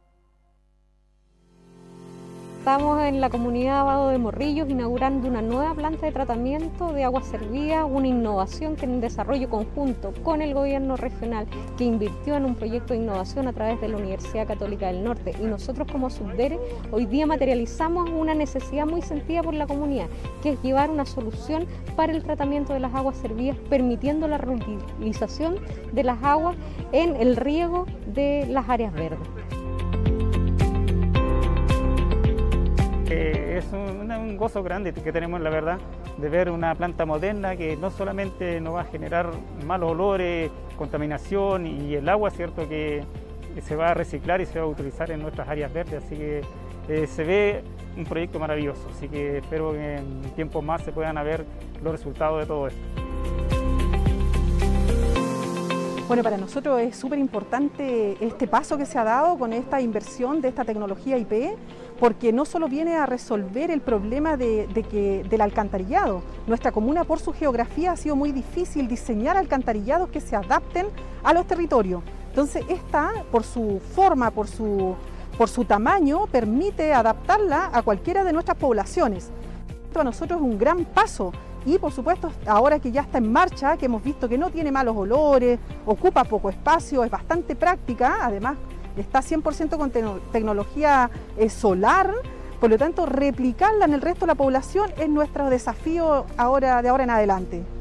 [2.59, 7.23] Estamos en la comunidad Abado de Morrillos inaugurando una nueva planta de tratamiento de agua
[7.23, 11.47] servida, una innovación que en desarrollo conjunto con el gobierno regional
[11.79, 15.35] que invirtió en un proyecto de innovación a través de la Universidad Católica del Norte.
[15.41, 16.59] Y nosotros como Subdere
[16.91, 20.09] hoy día materializamos una necesidad muy sentida por la comunidad,
[20.43, 21.65] que es llevar una solución
[21.97, 25.59] para el tratamiento de las aguas servidas, permitiendo la reutilización
[25.93, 26.57] de las aguas
[26.93, 29.27] en el riego de las áreas verdes.
[33.11, 35.79] Es un, gozo grande que tenemos, la verdad,
[36.17, 39.31] de ver una planta moderna que no solamente nos va a generar
[39.67, 43.03] malos olores, contaminación y el agua, ¿cierto?, que,
[43.63, 46.05] se va a reciclar y se va a utilizar en nuestras áreas verdes.
[46.05, 46.43] Así que
[46.89, 47.65] eh, se ve
[47.97, 48.89] un proyecto maravilloso.
[48.95, 51.45] Así que espero que en tiempo más se puedan ver
[51.83, 52.81] los resultados de todo esto.
[56.09, 60.41] Bueno, para nosotros es súper importante este paso que se ha dado con esta inversión
[60.41, 61.55] de esta tecnología IP,
[61.99, 66.23] porque no solo viene a resolver el problema de, que, del alcantarillado.
[66.47, 70.87] Nuestra comuna, por su geografía, ha sido muy difícil diseñar alcantarillados que se adapten
[71.25, 72.03] a los territorios.
[72.29, 74.95] Entonces, esta, por su forma, por su,
[75.37, 79.31] por su tamaño, permite adaptarla a cualquiera de nuestras poblaciones.
[79.69, 81.33] Esto para nosotros es un gran paso
[81.67, 84.71] y por supuesto, ahora que ya está en marcha, que hemos visto que no tiene
[84.71, 88.57] malos olores, ocupa poco espacio, es bastante práctica, además
[89.01, 89.91] está 100% con
[90.33, 92.13] tecnología eh, solar,
[92.61, 96.89] por lo tanto replicarla en el resto de la población es nuestro desafío ahora, de
[96.89, 97.78] ahora en adelante.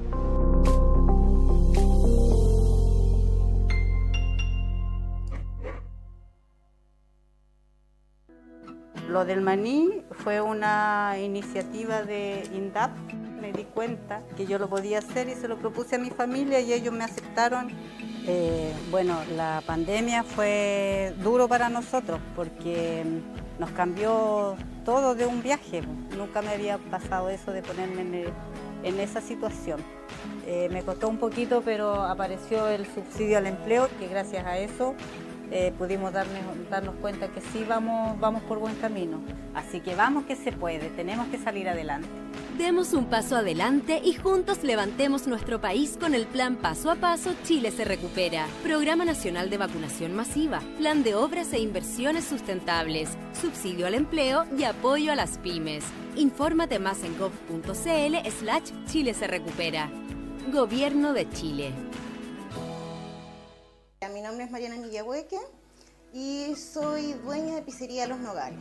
[9.17, 12.91] Lo del maní fue una iniciativa de INDAP
[13.41, 16.59] me di cuenta que yo lo podía hacer y se lo propuse a mi familia
[16.59, 17.71] y ellos me aceptaron.
[18.27, 23.03] Eh, bueno, la pandemia fue duro para nosotros porque
[23.57, 25.81] nos cambió todo de un viaje.
[26.15, 28.25] Nunca me había pasado eso de ponerme
[28.83, 29.79] en, esa situación.
[30.45, 34.93] Eh, me costó un poquito, pero apareció el subsidio al empleo, que gracias a eso
[35.51, 39.21] eh, pudimos darnos, darnos cuenta que sí vamos, vamos por buen camino.
[39.53, 42.07] Así que vamos que se puede, tenemos que salir adelante.
[42.57, 47.35] Demos un paso adelante y juntos levantemos nuestro país con el plan Paso a Paso
[47.43, 48.47] Chile se recupera.
[48.63, 54.63] Programa Nacional de Vacunación Masiva, Plan de Obras e Inversiones Sustentables, Subsidio al Empleo y
[54.63, 55.83] Apoyo a las Pymes.
[56.15, 59.89] Infórmate más en gov.cl slash Chile se recupera.
[60.51, 61.73] Gobierno de Chile.
[64.01, 65.39] Mi nombre es Mariana Millahueque
[66.13, 68.59] y soy dueña de Pizzería Los Nogales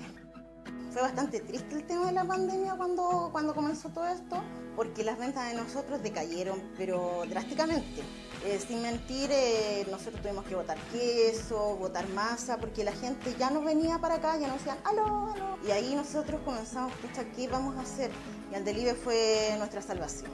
[0.97, 4.43] fue bastante triste el tema de la pandemia cuando, cuando comenzó todo esto,
[4.77, 8.01] porque las ventas de nosotros decayeron, pero drásticamente.
[8.47, 13.51] Eh, sin mentir, eh, nosotros tuvimos que botar queso, botar masa, porque la gente ya
[13.51, 15.59] no venía para acá, ya nos decían, aló, aló.
[15.69, 18.11] Y ahí nosotros comenzamos, pucha, ¿qué vamos a hacer?
[18.51, 20.31] Y el delivery fue nuestra salvación.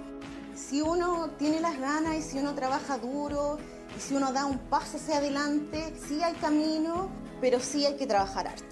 [0.55, 3.59] Si uno tiene las ganas y si uno trabaja duro
[3.97, 8.07] y si uno da un paso hacia adelante, sí hay camino, pero sí hay que
[8.07, 8.65] trabajar harto.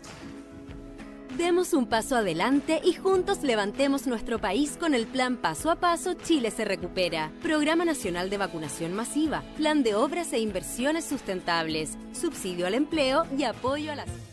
[1.37, 6.15] Demos un paso adelante y juntos levantemos nuestro país con el plan Paso a Paso
[6.15, 7.33] Chile se recupera.
[7.41, 13.45] Programa Nacional de Vacunación Masiva, Plan de Obras e Inversiones Sustentables, Subsidio al Empleo y
[13.45, 14.30] Apoyo a las...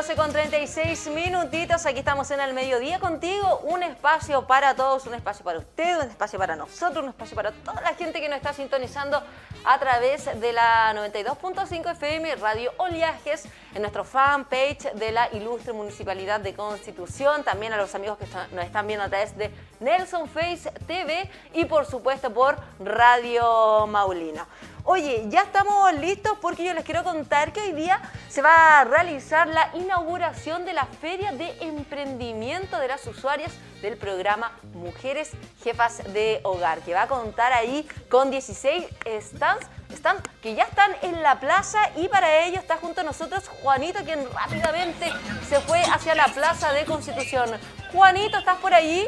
[0.00, 1.84] 12 con 36 minutitos.
[1.84, 3.60] Aquí estamos en el mediodía contigo.
[3.64, 7.52] Un espacio para todos, un espacio para usted, un espacio para nosotros, un espacio para
[7.52, 9.22] toda la gente que nos está sintonizando
[9.64, 13.44] a través de la 92.5 FM Radio Oleajes,
[13.74, 18.64] en nuestro fanpage de la Ilustre Municipalidad de Constitución, también a los amigos que nos
[18.64, 24.46] están viendo a través de Nelson Face TV y por supuesto por Radio Maulina.
[24.84, 28.84] Oye, ya estamos listos porque yo les quiero contar que hoy día se va a
[28.84, 35.30] realizar la inauguración de la Feria de Emprendimiento de las Usuarias del programa Mujeres
[35.62, 38.84] Jefas de Hogar, que va a contar ahí con 16
[39.20, 43.48] stands, stands que ya están en la plaza y para ello está junto a nosotros
[43.62, 45.12] Juanito, quien rápidamente
[45.48, 47.50] se fue hacia la plaza de Constitución.
[47.92, 49.06] Juanito, ¿estás por allí?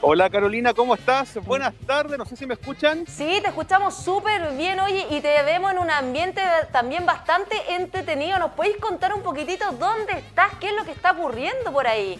[0.00, 1.34] Hola Carolina, ¿cómo estás?
[1.44, 3.04] Buenas tardes, no sé si me escuchan.
[3.08, 8.38] Sí, te escuchamos súper bien, oye, y te vemos en un ambiente también bastante entretenido.
[8.38, 10.54] ¿Nos podéis contar un poquitito dónde estás?
[10.60, 12.16] ¿Qué es lo que está ocurriendo por ahí?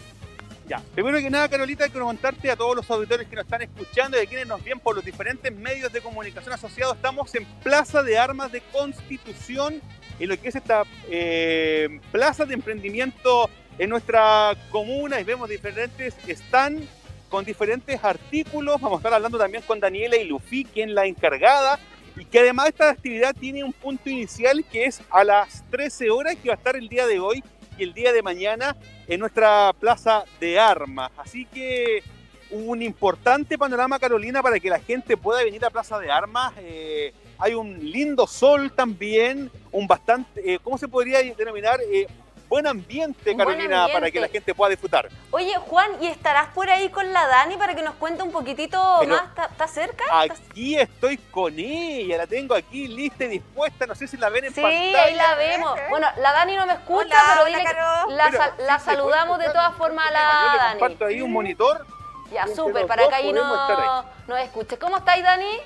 [0.69, 4.19] Ya, primero que nada, Carolita, quiero contarte a todos los auditores que nos están escuchando
[4.19, 6.97] y a quienes nos ven por los diferentes medios de comunicación asociados.
[6.97, 9.81] Estamos en Plaza de Armas de Constitución,
[10.19, 16.15] en lo que es esta eh, plaza de emprendimiento en nuestra comuna y vemos diferentes
[16.29, 16.87] stands
[17.31, 18.79] con diferentes artículos.
[18.79, 21.79] Vamos a estar hablando también con Daniela y Lufi, quien la encargada,
[22.15, 26.37] y que además esta actividad tiene un punto inicial que es a las 13 horas,
[26.37, 27.43] que va a estar el día de hoy
[27.79, 31.11] y el día de mañana en nuestra plaza de armas.
[31.17, 32.03] Así que
[32.51, 36.53] un importante panorama, Carolina, para que la gente pueda venir a Plaza de Armas.
[36.59, 41.79] Eh, hay un lindo sol también, un bastante, eh, ¿cómo se podría denominar?
[41.93, 42.07] Eh,
[42.49, 45.09] buen ambiente, Carolina, para que la gente pueda disfrutar.
[45.31, 49.03] Oye, Juan, ¿y estarás por ahí con la Dani para que nos cuente un poquitito
[49.07, 49.23] más?
[49.51, 50.05] ¿Está cerca?
[50.11, 54.47] Aquí estoy con ella, la tengo aquí lista y dispuesta, no sé si la ven
[54.47, 54.79] en pantalla.
[54.79, 55.79] Sí, ahí la vemos.
[55.91, 60.11] Bueno, la Dani no me escucha, pero dile que la, saludamos de todas formas a
[60.11, 60.81] la Yo le Dani.
[60.81, 61.87] comparto ahí un monitor.
[62.33, 64.79] Ya, súper, para que ahí no, nos escuche.
[64.79, 65.61] ¿Cómo estáis, Dani?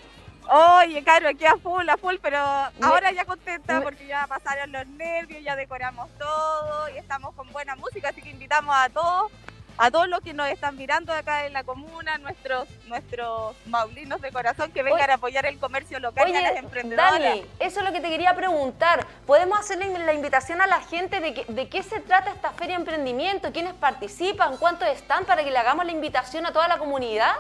[0.49, 2.39] Oye, Caro, aquí a full, a full, pero
[2.83, 7.77] ahora ya contenta porque ya pasaron los nervios, ya decoramos todo y estamos con buena
[7.77, 9.31] música, así que invitamos a todos,
[9.79, 14.31] a todos los que nos están mirando acá en la comuna, nuestros nuestros maulinos de
[14.31, 17.13] corazón, que vengan a apoyar el comercio local y a las emprendedoras.
[17.13, 19.07] Dani, eso es lo que te quería preguntar.
[19.27, 22.83] ¿Podemos hacerle la invitación a la gente de, de qué se trata esta feria de
[22.83, 23.53] emprendimiento?
[23.53, 24.59] ¿Quiénes participan?
[24.59, 27.33] ¿Cuántos están para que le hagamos la invitación a toda la comunidad?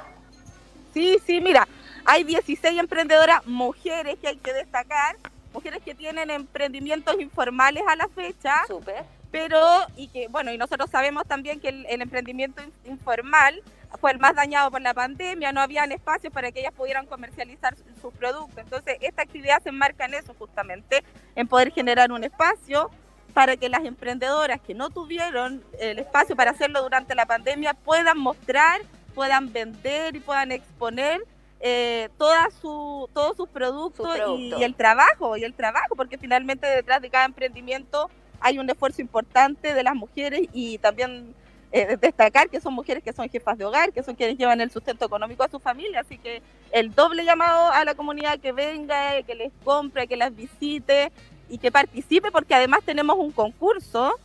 [0.95, 1.67] Sí, sí, mira,
[2.05, 5.17] hay 16 emprendedoras mujeres que hay que destacar,
[5.53, 8.55] mujeres que tienen emprendimientos informales a la fecha.
[8.67, 9.05] Súper.
[9.31, 9.59] Pero,
[9.97, 13.62] y que, bueno, y nosotros sabemos también que el, emprendimiento informal
[13.99, 17.74] fue el más dañado por la pandemia, no habían espacios para que ellas pudieran comercializar
[18.01, 18.59] sus productos.
[18.59, 21.03] Entonces, esta actividad se enmarca en eso justamente,
[21.35, 22.91] en poder generar un espacio
[23.33, 28.18] para que las emprendedoras que no tuvieron el espacio para hacerlo durante la pandemia puedan
[28.18, 28.83] mostrar,
[29.14, 31.22] puedan vender y puedan exponer
[31.65, 37.01] eh, toda su, todos sus productos y, el trabajo, y el trabajo, porque finalmente detrás
[37.01, 38.11] de cada emprendimiento
[38.41, 41.37] hay un esfuerzo importante de las mujeres y también
[41.71, 44.73] eh, destacar que son mujeres que son jefas de hogar, que son quienes llevan el
[44.73, 46.43] sustento económico a su familia, así que
[46.73, 51.13] el doble llamado a la comunidad que venga, que les compre, que las visite
[51.49, 54.19] y que participe, porque además tenemos un concurso.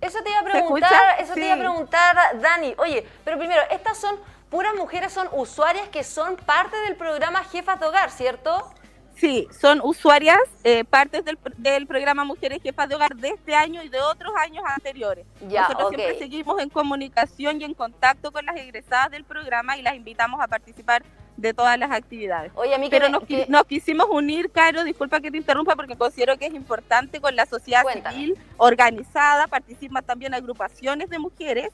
[0.00, 2.74] Eso te iba a preguntar, eso te iba a preguntar, Dani.
[2.78, 4.18] Oye, pero primero, estas son
[4.50, 8.70] puras mujeres son usuarias que son parte del programa Jefas de Hogar, ¿cierto?
[9.16, 13.82] Sí, son usuarias, eh, partes del, del, programa Mujeres Jefas de Hogar de este año
[13.82, 15.26] y de otros años anteriores.
[15.42, 19.94] Nosotros siempre seguimos en comunicación y en contacto con las egresadas del programa y las
[19.94, 21.02] invitamos a participar
[21.36, 22.52] de todas las actividades.
[22.54, 26.36] Oye, a mí Pero nos, nos, quisimos unir, Caro, disculpa que te interrumpa porque considero
[26.38, 31.70] que es importante con la sociedad civil organizada, participan también agrupaciones de mujeres,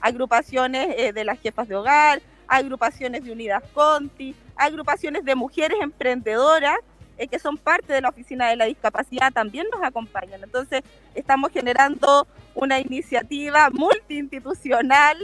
[0.00, 6.76] agrupaciones eh, de las jefas de hogar, agrupaciones de Unidas Conti, agrupaciones de mujeres emprendedoras
[7.18, 10.42] eh, que son parte de la Oficina de la Discapacidad también nos acompañan.
[10.42, 10.82] Entonces,
[11.14, 15.16] estamos generando una iniciativa multiinstitucional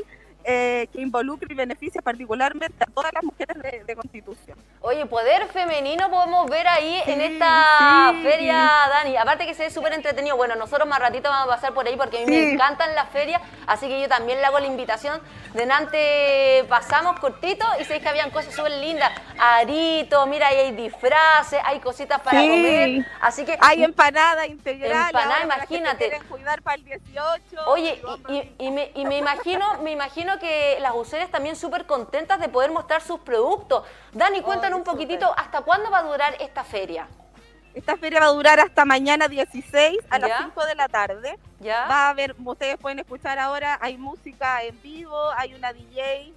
[0.50, 4.56] eh, que involucre y beneficia particularmente a todas las mujeres de, Constitución.
[4.80, 9.14] Oye, poder femenino podemos ver ahí en esta feria, Dani.
[9.18, 10.38] Aparte que se ve súper entretenido.
[10.38, 13.10] Bueno, nosotros más ratito vamos a pasar por ahí porque a mí me encantan las
[13.10, 15.20] ferias, así que yo también le hago la invitación.
[15.52, 19.10] De Nantes pasamos cortito y sé que habían cosas súper lindas.
[19.38, 23.04] Arito, mira, ahí hay disfraces, hay cositas para comer.
[23.20, 25.08] Así que hay empanada integral.
[25.08, 26.10] Empanada, imagínate.
[26.10, 27.66] Que cuidar para el 18.
[27.66, 28.00] Oye,
[28.58, 32.70] y, me, y me imagino, me imagino que las usuarias también súper contentas de poder
[32.70, 33.84] mostrar sus productos.
[34.12, 37.06] Dani, cuéntanos un poquitito, ¿hasta cuándo va a durar esta feria?
[37.74, 40.26] Esta feria va a durar hasta mañana 16 a Ya.
[40.28, 41.38] las 5 de la tarde.
[41.60, 41.86] ¿Ya?
[41.88, 46.32] Va a haber, ustedes pueden escuchar ahora, hay música en vivo, hay una DJ,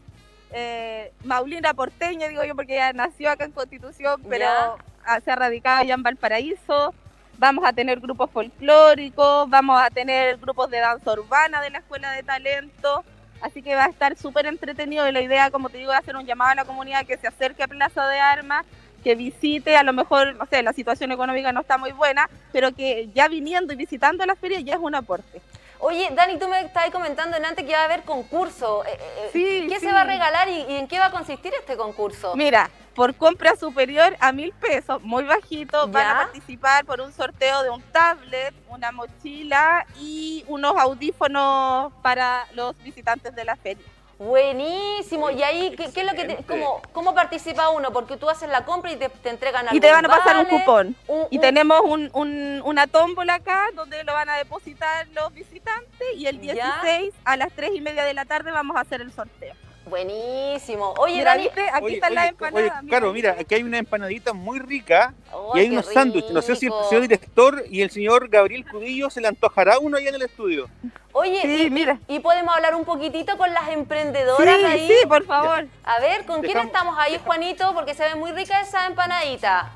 [0.51, 4.75] eh, Maulina Porteña, digo yo, porque ella nació acá en Constitución, pero Ya.
[5.05, 6.93] ah, se ha radicado allá en Valparaíso.
[7.37, 12.11] Vamos a tener grupos folclóricos, vamos a tener grupos de danza urbana de la Escuela
[12.11, 13.03] de Talento.
[13.41, 16.15] Así que va a estar súper entretenido y la idea, como te digo, es hacer
[16.15, 18.65] un llamado a la comunidad que se acerque a Plaza de Armas,
[19.03, 22.71] que visite, a lo mejor, no sé, la situación económica no está muy buena, pero
[22.75, 25.41] que ya viniendo y visitando la feria ya es un aporte.
[25.79, 28.85] Oye, Dani, tú me estabas comentando en antes que va a haber concurso.
[28.85, 29.87] Eh, eh, Sí, ¿Qué sí.
[29.87, 32.35] se va a regalar y, y en qué va a consistir este concurso?
[32.35, 37.63] Mira, por compra superior a mil pesos, muy bajito, van a participar por un sorteo
[37.63, 43.85] de un tablet, una mochila y unos audífonos para los visitantes de la feria.
[44.19, 45.31] Buenísimo.
[45.31, 47.91] ¿Y ahí qué, qué es lo que te- cómo, cómo participa uno?
[47.91, 50.45] Porque tú haces la compra y te, te entregan Y te van a pasar un
[50.45, 50.95] cupón.
[51.07, 55.33] un- Y un- tenemos un- un- una tómbola acá donde lo van a depositar los
[55.33, 56.53] visitantes y el ¿Ya?
[56.53, 59.55] 16 a las 3 y media de la tarde vamos a hacer el sorteo.
[59.85, 60.93] Buenísimo.
[60.97, 61.61] Oye, Mira, Dani, ¿viste?
[61.73, 62.55] Aquí Oye, están las oye, empanadas.
[62.71, 62.89] oye, mira.
[62.89, 66.31] claro, mira, aquí hay una empanadita muy rica Oh, y hay unos sándwiches.
[66.31, 69.97] No sé si el señor director y el señor Gabriel Cudillo se le antojará uno
[69.97, 70.69] allá en el estudio.
[71.13, 71.99] Oye, Sí, y, mira.
[72.07, 74.87] y podemos hablar un poquitito con las emprendedoras Sí, ahí.
[74.87, 75.67] sí, por favor.
[75.83, 77.73] A ver, ¿con quién estamos ahí, Juanito?
[77.73, 79.71] Porque se ve muy rica esa empanadita.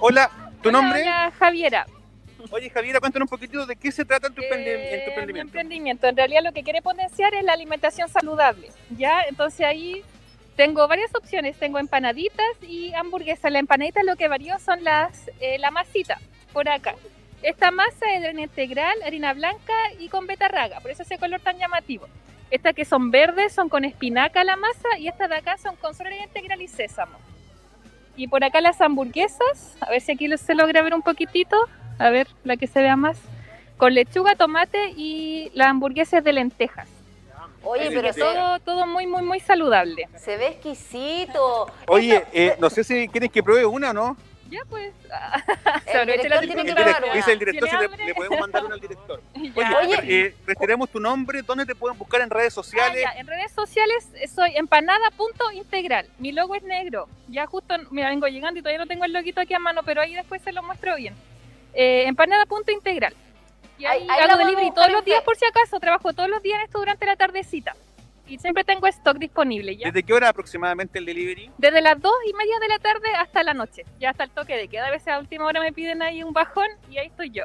[0.00, 0.30] Hola,
[0.62, 1.02] ¿tu Hola, nombre?
[1.02, 1.86] hola, Javiera.
[2.50, 4.96] Oye, Javiera, cuéntanos un poquitito de qué se trata en tu, emprendi- en tu Eh,
[4.96, 5.40] mi emprendimiento.
[5.48, 6.06] emprendimiento.
[6.06, 8.70] En realidad lo que quiere potenciar es la alimentación saludable.
[8.90, 10.02] Ya, entonces ahí
[10.56, 11.58] tengo varias opciones.
[11.58, 13.50] Tengo empanaditas y hamburguesas.
[13.52, 16.18] La empanadita lo que varió son las eh, la masita
[16.52, 16.94] por acá.
[17.42, 20.80] Esta masa es de harina integral, harina blanca y con betarraga.
[20.80, 22.08] Por eso ese color tan llamativo.
[22.50, 25.94] Estas que son verdes son con espinaca la masa y estas de acá son con
[26.00, 27.18] harina integral y sésamo.
[28.16, 31.56] Y por acá las hamburguesas, a ver si aquí se logra ver un poquitito,
[31.98, 33.18] a ver la que se vea más,
[33.76, 36.88] con lechuga, tomate y la hamburguesa es de lentejas.
[37.62, 40.08] Oye, pero se, Todo, todo muy, muy, muy saludable.
[40.16, 41.70] se ve exquisito.
[41.88, 44.16] Oye, eh, no sé si quieres que pruebe una o no.
[44.48, 44.94] Ya pues,
[45.92, 47.12] El director tiene que probar una.
[47.12, 49.20] dice el director si ¿Tiene le, podemos mandar una al director.
[49.34, 49.76] Oye.
[49.76, 53.02] Oye, eh, reiteremos tu nombre, ¿dónde te pueden buscar en redes Ah, sociales?
[53.02, 56.06] ya, En redes sociales soy empanada.integral.
[56.18, 57.08] Mi logo es negro.
[57.28, 60.00] Ya justo, mira, vengo llegando y todavía no tengo el loguito aquí a mano, pero
[60.00, 61.14] ahí después se lo muestro bien.
[61.74, 63.14] Eh, empanada.integral.
[63.78, 65.78] Y ahí, Ahí- ahí hago delivery todos los días Fe- por si acaso.
[65.78, 67.74] Trabajo todos los días en esto durante la tardecita.
[68.26, 69.76] Y siempre tengo stock disponible.
[69.76, 69.86] ¿ya?
[69.86, 71.50] ¿Desde qué hora aproximadamente el delivery?
[71.56, 74.56] Desde las dos y media de la tarde hasta la noche, ya hasta el toque
[74.56, 74.88] de queda.
[74.88, 77.44] A veces a última hora me piden ahí un bajón y ahí estoy yo.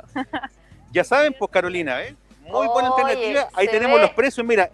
[0.91, 2.15] Ya saben, pues Carolina, ¿eh?
[2.41, 3.47] Muy buena Oye, alternativa.
[3.53, 4.69] Ahí tenemos los precios, mira,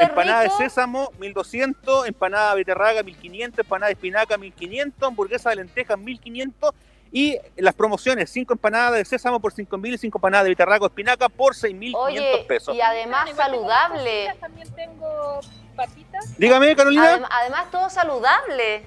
[0.00, 0.56] empanada rico.
[0.56, 6.74] de sésamo 1200, empanada de beterraga 1500, empanada de espinaca 1500, hamburguesa de lentejas 1500
[7.12, 10.86] y las promociones, 5 empanadas de sésamo por 5000 y 5 empanadas de beterraga o
[10.88, 12.74] espinaca por 6500 Oye, pesos.
[12.74, 14.26] y además tengo saludable.
[14.26, 15.40] cositas, También tengo
[15.76, 16.38] papitas.
[16.38, 17.18] Dígame, Carolina.
[17.18, 18.86] Adem- además todo saludable.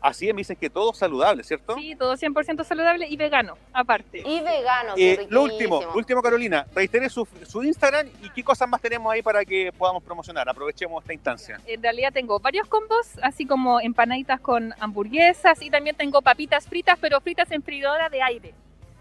[0.00, 1.74] Así es, me dicen que todo saludable, ¿cierto?
[1.74, 4.22] Sí, todo 100% saludable y vegano, aparte.
[4.24, 8.68] Y vegano, Eh, lo último, lo último, Carolina, reitere su, su Instagram y qué cosas
[8.68, 10.48] más tenemos ahí para que podamos promocionar.
[10.48, 11.60] Aprovechemos esta instancia.
[11.66, 16.98] En realidad tengo varios combos, así como empanaditas con hamburguesas y también tengo papitas fritas,
[17.00, 18.54] pero fritas en freidora de aire.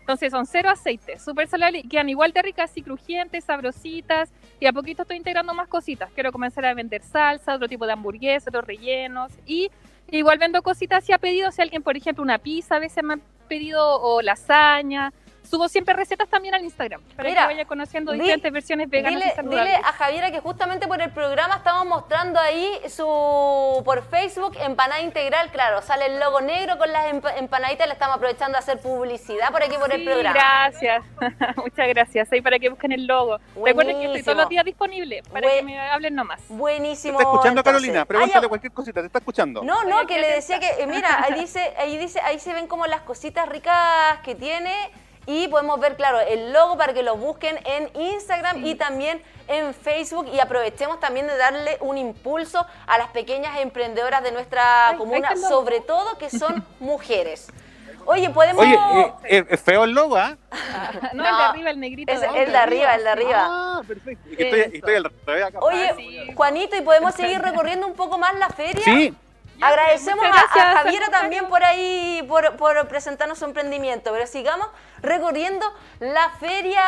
[0.06, 4.32] Entonces son cero aceite, súper saludables y quedan igual de ricas y crujientes, sabrositas.
[4.60, 6.12] Y a poquito estoy integrando más cositas.
[6.14, 9.32] Quiero comenzar a vender salsa, otro tipo de hamburguesas, otros rellenos.
[9.48, 9.72] Y
[10.12, 13.16] igual vendo cositas si ha pedido, si alguien, por ejemplo, una pizza a veces me
[13.16, 15.14] ha pedido o lasaña.
[15.46, 19.20] Subo siempre recetas también al Instagram para Mira, que vaya conociendo di- diferentes versiones veganas
[19.20, 19.74] Dile, y saludables.
[19.76, 25.02] dile a Javiera que justamente por el programa estamos mostrando ahí su por Facebook empanada
[25.02, 28.80] integral, claro, sale el logo negro con las empa- empanaditas, le estamos aprovechando de hacer
[28.80, 30.34] publicidad por aquí por el programa.
[30.34, 31.04] Gracias,
[31.58, 32.32] muchas gracias.
[32.32, 33.38] Ahí para que busquen el logo.
[33.64, 36.42] Recuerden que estoy todos los días disponible para que me hablen nomás.
[36.42, 37.20] ¿Te Buenísimo.
[37.20, 37.82] está escuchando, entonces.
[37.82, 38.06] Carolina?
[38.06, 39.64] Pregúntale cualquier cosita, ¿te está escuchando?
[39.64, 42.86] No, no, que le decía que, mira, ahí dice, ahí dice, ahí se ven como
[42.88, 44.74] las cositas ricas que tiene
[45.28, 49.74] y podemos ver, claro, el logo para que lo busquen en Instagram y también en
[49.74, 54.98] Facebook y aprovechemos también de darle un impulso a las pequeñas emprendedoras de nuestra Ay,
[54.98, 57.48] comuna, sobre todo que son mujeres.
[58.08, 58.62] Oye, podemos...
[58.64, 60.38] Oye, eh, eh, es feo el logo, ¿ah?
[61.14, 62.12] No, No, el de arriba, el negrito.
[62.12, 63.48] es de el de arriba, el de arriba.
[63.50, 64.30] Ah, perfecto.
[64.38, 65.60] Estoy, estoy al revés acá.
[65.60, 68.84] Oye, Juanito, ¿y podemos seguir recorriendo un poco más la feria?
[68.84, 69.12] Sí,
[69.62, 74.68] Agradecemos muchas a- a, Javiera también por ahí, por, por presentarnos su emprendimiento, pero sigamos
[75.02, 75.66] recorriendo
[76.00, 76.84] la feria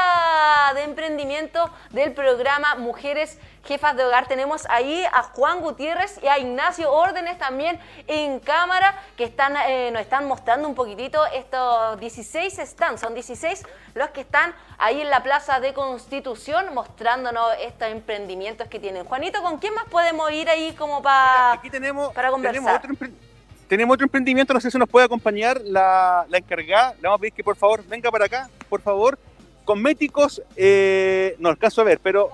[0.74, 4.28] de emprendimiento del programa Mujeres Jefas de Hogar.
[4.28, 9.92] Tenemos ahí a Juan Gutiérrez y a Ignacio Órdenes también en cámara que están, eh,
[9.92, 13.02] nos están mostrando un poquitito estos 16 stands.
[13.02, 13.64] Son 16
[13.94, 19.04] los que están ahí en la Plaza de Constitución mostrándonos estos emprendimientos que tienen.
[19.06, 22.62] Juanito, ¿con quién más podemos ir ahí como para, Aquí tenemos, para conversar?
[22.62, 23.14] tenemos otro, empre-
[23.68, 26.94] tenemos otro emprendimiento, no sé si nos puede acompañar la, la encargada.
[26.96, 29.20] Le vamos a pedir que por favor venga para acá, por favor.
[29.66, 32.30] Cosméticos, eh, no alcanzo a ver, pero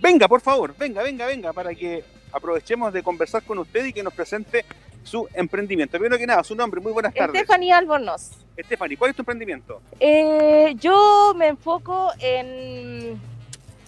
[0.00, 4.02] venga, por favor, venga, venga, venga, para que aprovechemos de conversar con usted y que
[4.02, 4.64] nos presente
[5.02, 5.98] su emprendimiento.
[5.98, 7.34] Primero que nada, su nombre, muy buenas tardes.
[7.42, 8.30] Stephanie Albornoz.
[8.58, 9.80] Stephanie, ¿cuál es tu emprendimiento?
[9.98, 13.18] Eh, yo me enfoco en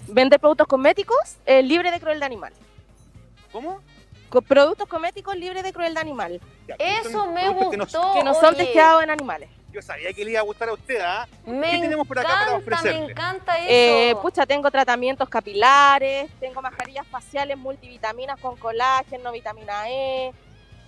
[0.09, 2.53] vender productos cosméticos eh, libres de crueldad animal.
[3.53, 3.81] ¿Cómo?
[4.31, 6.41] Co- productos cosméticos libres de crueldad animal.
[6.79, 8.13] Eso me productos que no- gustó.
[8.15, 8.65] Que no son oye.
[8.65, 9.51] testeados en animales.
[9.73, 11.27] Yo sabía que le iba a gustar a usted, ¿ah?
[11.45, 11.51] ¿Qué
[11.81, 13.07] tenemos por acá para ofrecerle?
[13.07, 13.67] me encanta eso.
[13.69, 20.33] Eh, pucha, tengo tratamientos capilares, tengo mascarillas faciales multivitaminas con colágeno, vitamina E,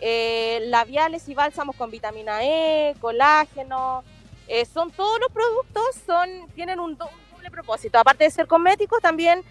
[0.01, 4.05] eh, labiales y bálsamos con vitamina E, colágeno.
[4.49, 7.99] Eh, son todos los productos, son tienen un, do- un doble propósito.
[7.99, 9.43] Aparte de ser cosméticos, también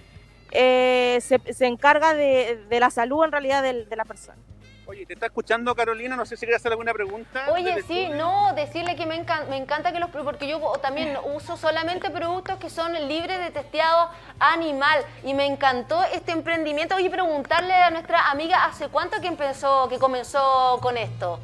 [0.51, 4.37] eh, se, se encarga de, de la salud en realidad del- de la persona.
[4.85, 6.15] Oye, ¿te está escuchando Carolina?
[6.17, 7.45] No sé si quieres hacer alguna pregunta.
[7.53, 8.15] Oye, sí, estudio.
[8.15, 12.57] no, decirle que me, encan- me encanta que los porque yo también uso solamente productos
[12.57, 14.09] que son libres de testeado
[14.39, 16.95] animal y me encantó este emprendimiento.
[16.95, 21.39] Oye, preguntarle a nuestra amiga hace cuánto que empezó, que comenzó con esto,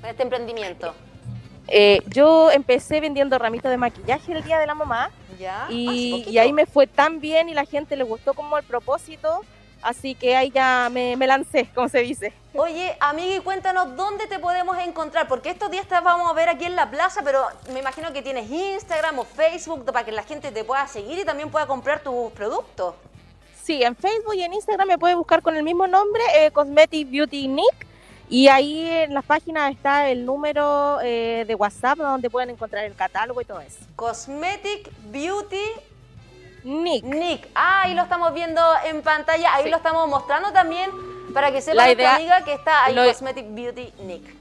[0.00, 0.94] con este emprendimiento.
[1.66, 5.10] Eh, yo empecé vendiendo ramitos de maquillaje el día de la mamá
[5.40, 5.66] Ya.
[5.68, 9.40] y ahí me fue tan bien y la gente le gustó como el propósito,
[9.82, 12.32] así que ahí ya me, me lancé, como se dice.
[12.54, 16.48] Oye, amiga, y cuéntanos dónde te podemos encontrar, porque estos días te vamos a ver
[16.48, 20.22] aquí en la plaza, pero me imagino que tienes Instagram o Facebook para que la
[20.22, 22.94] gente te pueda seguir y también pueda comprar tus productos.
[23.62, 27.10] Sí, en Facebook y en Instagram me puede buscar con el mismo nombre, eh, Cosmetic
[27.10, 27.86] Beauty Nick,
[28.28, 32.94] y ahí en las páginas está el número eh, de WhatsApp donde pueden encontrar el
[32.94, 33.78] catálogo y todo eso.
[33.94, 35.64] Cosmetic Beauty
[36.66, 37.04] Nick.
[37.04, 37.48] Nick.
[37.54, 39.70] Ah, ahí lo estamos viendo en pantalla, ahí Sí.
[39.70, 40.90] lo estamos mostrando también
[41.32, 44.34] para que sepa La idea- amiga que está ahí, lo- Cosmetic Beauty Nick.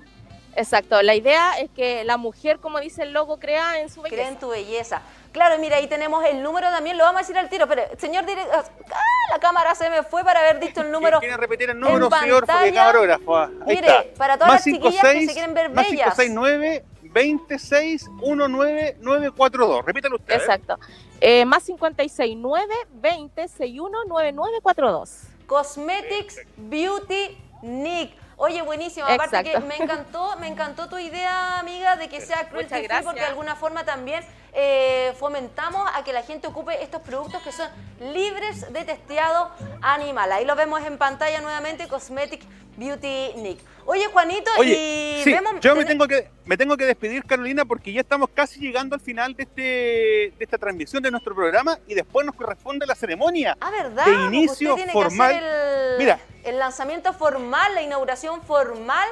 [0.58, 4.16] Exacto, la idea es que la mujer, como dice el logo, crea en su belleza.
[4.22, 5.02] Cree en tu belleza.
[5.34, 8.26] Claro, mira, ahí tenemos el número también, lo vamos a decir al tiro, pero señor
[8.26, 8.64] director,
[8.94, 9.00] ah,
[9.34, 11.20] la cámara se me fue para haber dicho el número.
[11.20, 13.36] ¿Quiere repetir el número, señor camarógrafo?
[13.38, 14.04] Ahí Mire, está.
[14.18, 16.16] para todas Más las chiquillas que 56, se quieren ver más bellas.
[16.16, 19.86] 569 26 19 942.
[19.86, 20.36] Repítalo usted.
[20.36, 20.80] Exacto.
[21.15, 21.15] Eh,
[21.46, 25.28] más 569 20 61 9942.
[25.48, 28.25] Cosmetics Beauty Nick.
[28.38, 29.06] Oye, buenísimo.
[29.08, 33.06] Aparte que me encantó, me encantó tu idea, amiga, de que sea cruelty free, gracias.
[33.06, 34.24] porque de alguna forma también
[34.54, 37.70] eh, fomentamos a que la gente ocupe estos productos que son
[38.14, 40.32] libres de testeado animal.
[40.32, 42.42] Ahí lo vemos en pantalla nuevamente, Cosmetic
[42.78, 43.60] Beauty Nick.
[43.86, 45.54] Oye, Juanito, Oye, y sí, vemos...
[45.62, 48.96] yo me ten- tengo, que, me tengo que despedir, Carolina, porque ya estamos casi llegando
[48.96, 52.96] al final de, este, de esta transmisión de nuestro programa y después nos corresponde la
[52.96, 54.06] ceremonia Ah, ¿verdad?
[54.06, 55.32] de Porque inicio usted tiene formal.
[55.32, 56.20] Que hacer el, Mira.
[56.46, 59.08] El lanzamiento formal, la inauguración formal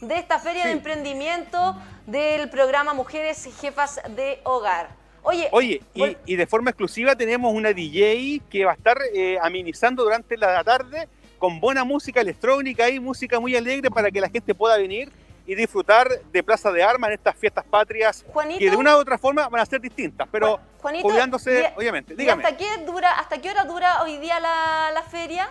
[0.00, 1.76] de esta feria de emprendimiento
[2.06, 4.88] del programa Mujeres Jefas de Hogar.
[5.22, 9.36] Oye, Oye, y, y de forma exclusiva tenemos una DJ que va a estar eh,
[9.42, 11.08] amenizando durante la tarde
[11.38, 15.12] con buena música electrónica y música muy alegre para que la gente pueda venir
[15.46, 18.58] y disfrutar de Plaza de Armas en estas fiestas patrias Juanito.
[18.60, 21.08] que de una u otra forma van a ser distintas, pero Juanito,
[21.72, 22.14] y- obviamente.
[22.18, 25.48] ¿y hasta qué, dura, hasta qué hora dura hoy día la, la feria?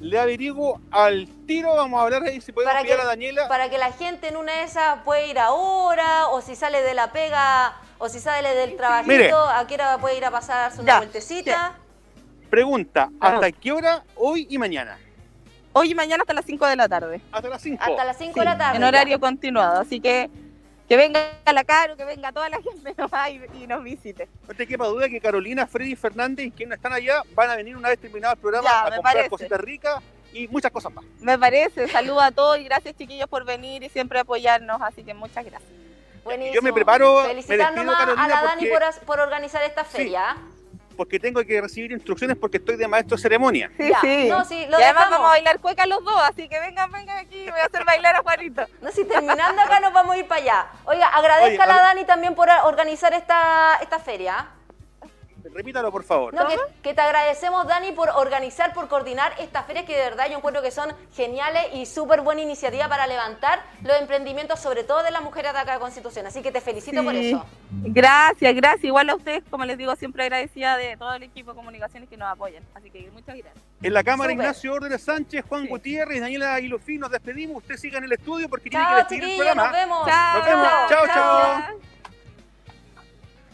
[0.00, 3.48] Le averiguo al tiro, vamos a hablar ahí si podemos Para pillar que, a Daniela.
[3.48, 6.94] para que la gente en una de esas puede ir ahora, o si sale de
[6.94, 9.30] la pega, o si sale del trabajito, Mire.
[9.32, 11.74] a qué hora puede ir a pasar una Ya, vueltecita.
[12.50, 13.34] Pregunta, Ajá.
[13.36, 14.98] ¿hasta qué hora hoy y mañana?
[15.72, 17.20] Hoy y mañana hasta las 5 de la tarde.
[17.32, 17.82] Hasta las 5.
[17.84, 18.76] Hasta las 5 de la tarde.
[18.76, 18.88] En ya.
[18.88, 19.80] horario continuado.
[19.80, 20.30] Así que
[20.88, 21.20] que venga
[21.52, 24.28] la Caro, que venga toda la gente nomás y, y nos visite.
[24.46, 27.76] No te quepa duda que Carolina, Freddy, Fernández y quienes están allá van a venir
[27.76, 29.30] una vez terminado el programa Ya, a me comprar parece.
[29.30, 31.04] cositas ricas y muchas cosas más.
[31.20, 31.88] Me parece.
[31.88, 34.80] Saludos a todos y gracias chiquillos por venir y siempre apoyarnos.
[34.82, 35.70] Así que muchas gracias.
[36.24, 36.54] Buenísimo.
[36.56, 39.62] Yo me preparo, me Felicitar despido, nomás a la Dani porque- por, as- por organizar
[39.62, 40.36] esta feria.
[40.96, 43.70] Porque tengo que recibir instrucciones porque estoy de maestro de ceremonia.
[43.76, 44.28] Sí, Ya, sí.
[44.28, 45.10] no, sí, lo y además dejamos.
[45.10, 48.16] vamos a bailar cueca los dos, así que vengan, vengan aquí, voy a hacer bailar
[48.16, 48.66] a Juanito.
[48.80, 50.66] No, si terminando acá nos vamos a ir para allá.
[50.86, 54.46] Oiga, agradezca Oye, a la Dani también por organizar esta, esta feria.
[55.54, 56.34] Repítalo, por favor.
[56.34, 60.26] No, que, que te agradecemos, Dani, por organizar, por coordinar estas ferias que de verdad
[60.30, 65.02] yo encuentro que son geniales y súper buena iniciativa para levantar los emprendimientos, sobre todo
[65.02, 66.26] de las mujeres de acá de Constitución.
[66.26, 67.28] Así que te felicito por Sí.
[67.30, 67.44] eso.
[67.84, 68.84] Gracias, gracias.
[68.84, 72.16] Igual a ustedes, como les digo, siempre agradecida de todo el equipo de comunicaciones que
[72.16, 72.62] nos apoyan.
[72.74, 73.54] Así que muchas gracias.
[73.82, 74.44] En la cámara Súper.
[74.44, 77.58] Ignacio Órdenes Sánchez, Juan Gutiérrez, Daniela Aguilofí, nos despedimos.
[77.58, 79.62] Usted siga en el estudio porque tiene que Chao, despedir el programa.
[79.64, 80.06] nos vemos.
[80.06, 80.68] Nos vemos.
[80.88, 81.95] Chao, chao.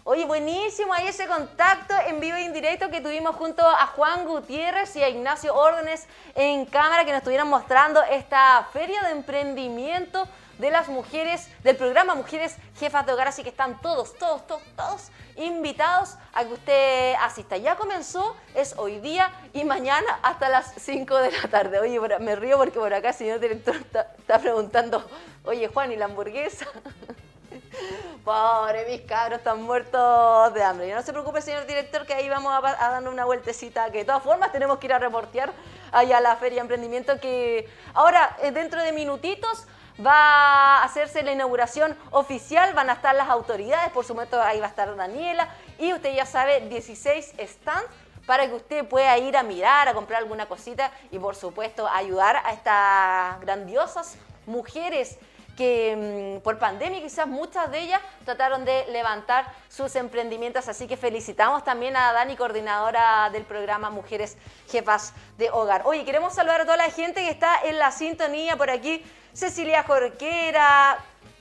[0.05, 4.97] Oye, buenísimo ahí ese contacto en vivo e indirecto que tuvimos junto a Juan Gutiérrez
[4.97, 10.27] y a Ignacio Órdenes en cámara que nos estuvieron mostrando esta feria de emprendimiento
[10.59, 14.63] de las mujeres, del programa Mujeres Jefas de Hogar, así que están todos, todos, todos,
[14.77, 17.57] todos invitados a que usted asista.
[17.57, 21.79] Ya comenzó, es hoy día y mañana hasta las 5 de la tarde.
[21.79, 25.09] Oye, me río porque por acá el señor director está preguntando,
[25.45, 26.67] oye Juan, ¿y la hamburguesa?
[28.25, 30.89] Pobre, mis cabros están muertos de hambre.
[30.89, 33.91] Y no se preocupe, señor director, que ahí vamos a, a una vueltecita.
[33.91, 35.53] Que de todas formas tenemos que ir a reportear
[35.91, 37.19] allá a la Feria de Emprendimiento.
[37.21, 39.67] Que ahora, eh, dentro de minutitos,
[40.05, 42.75] va a hacerse la inauguración oficial.
[42.75, 45.49] Van a estar las autoridades, por supuesto, ahí va a estar Daniela.
[45.79, 47.91] Y usted ya sabe, 16 stands
[48.27, 52.37] para que usted pueda ir a mirar, a comprar alguna cosita y, por supuesto, ayudar
[52.37, 55.19] a estas grandiosas mujeres
[55.57, 60.97] que mm, por pandemia quizás muchas de ellas trataron de levantar sus emprendimientos, así que
[60.97, 64.37] felicitamos también a Dani, coordinadora del programa Mujeres
[64.69, 65.83] Jefas de Hogar.
[65.85, 69.83] Oye, queremos saludar a toda la gente que está en la sintonía por aquí, Cecilia
[69.83, 70.99] Jorquera,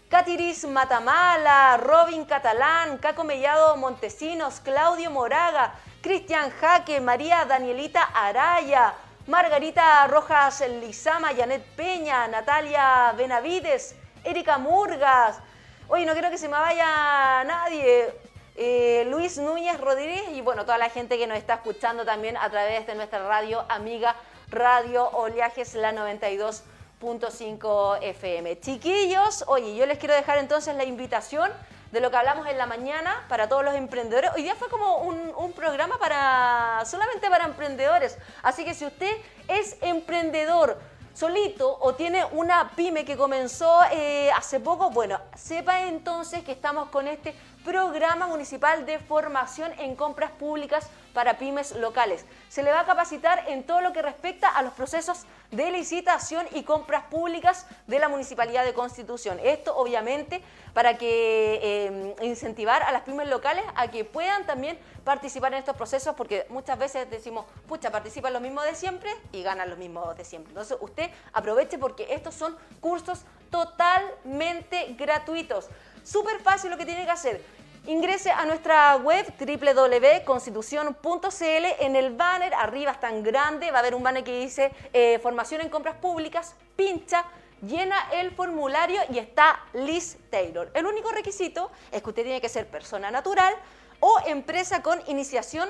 [0.09, 8.93] Catiris Matamala, Robin Catalán, Caco Mellado Montesinos, Claudio Moraga, Cristian Jaque, María Danielita Araya,
[9.28, 15.39] Margarita Rojas Lizama, Janet Peña, Natalia Benavides, Erika Murgas.
[15.88, 18.13] Oye, no quiero que se me vaya nadie.
[18.55, 22.49] Eh, Luis Núñez Rodríguez y bueno, toda la gente que nos está escuchando también a
[22.49, 24.15] través de nuestra radio amiga
[24.49, 28.59] Radio Oleajes, la 92.5 FM.
[28.59, 31.49] Chiquillos, oye, yo les quiero dejar entonces la invitación
[31.93, 34.32] de lo que hablamos en la mañana para todos los emprendedores.
[34.36, 38.17] Hoy día fue como un, un programa para solamente para emprendedores.
[38.43, 39.11] Así que si usted
[39.47, 40.78] es emprendedor
[41.22, 46.89] solito o tiene una pyme que comenzó eh, hace poco, bueno, sepa entonces que estamos
[46.89, 52.26] con este programa municipal de formación en compras públicas para pymes locales.
[52.49, 56.47] Se le va a capacitar en todo lo que respecta a los procesos de licitación
[56.53, 59.38] y compras públicas de la Municipalidad de Constitución.
[59.43, 60.41] Esto obviamente
[60.74, 65.76] para que eh, incentivar a las pymes locales a que puedan también participar en estos
[65.76, 70.16] procesos porque muchas veces decimos, pucha, participan los mismos de siempre y ganan los mismos
[70.16, 70.51] de siempre.
[70.51, 75.70] Entonces usted aproveche porque estos son cursos totalmente gratuitos.
[76.04, 77.41] Súper fácil lo que tiene que hacer.
[77.88, 81.66] Ingrese a nuestra web www.constitución.cl.
[81.80, 85.18] En el banner, arriba es tan grande, va a haber un banner que dice eh,
[85.20, 86.54] Formación en Compras Públicas.
[86.76, 87.26] Pincha,
[87.62, 90.70] llena el formulario y está Liz Taylor.
[90.76, 93.56] El único requisito es que usted tiene que ser persona natural
[93.99, 95.68] o empresa con iniciación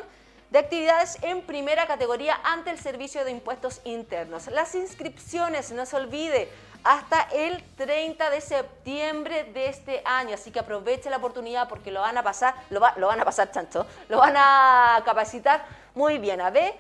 [0.50, 4.48] de actividades en primera categoría ante el Servicio de Impuestos Internos.
[4.48, 6.50] Las inscripciones, no se olvide,
[6.84, 12.02] hasta el 30 de septiembre de este año, así que aproveche la oportunidad porque lo
[12.02, 15.64] van a pasar, lo, va- lo van a pasar chancho, lo van a capacitar
[15.96, 16.42] muy bien.
[16.42, 16.74] A ver,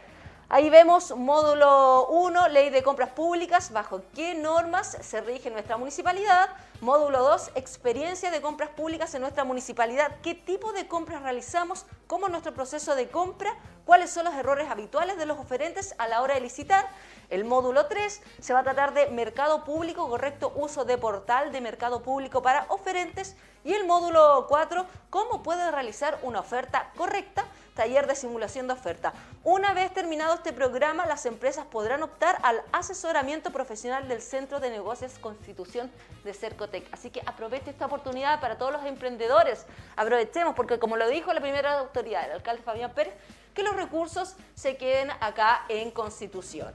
[0.53, 6.49] Ahí vemos módulo 1, ley de compras públicas, bajo qué normas se rige nuestra municipalidad.
[6.81, 10.15] Módulo 2, experiencia de compras públicas en nuestra municipalidad.
[10.23, 11.85] ¿Qué tipo de compras realizamos?
[12.07, 13.55] ¿Cómo es nuestro proceso de compra?
[13.85, 16.89] ¿Cuáles son los errores habituales de los oferentes a la hora de licitar?
[17.29, 21.61] El módulo 3 se va a tratar de mercado público, correcto uso de portal de
[21.61, 23.35] mercado público para oferentes.
[23.63, 27.45] Y el módulo 4, cómo puede realizar una oferta correcta,
[27.75, 29.13] taller de simulación de oferta.
[29.43, 34.69] Una vez terminado este programa, las empresas podrán optar al asesoramiento profesional del Centro de
[34.69, 35.91] Negocios Constitución
[36.23, 36.87] de Cercotec.
[36.91, 39.65] Así que aproveche esta oportunidad para todos los emprendedores.
[39.95, 43.13] Aprovechemos, porque como lo dijo la primera autoridad, el alcalde Fabián Pérez,
[43.53, 46.73] que los recursos se queden acá en Constitución.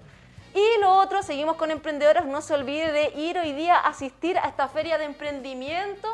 [0.55, 4.38] Y lo otro, seguimos con emprendedores, no se olvide de ir hoy día a asistir
[4.38, 6.09] a esta feria de emprendimiento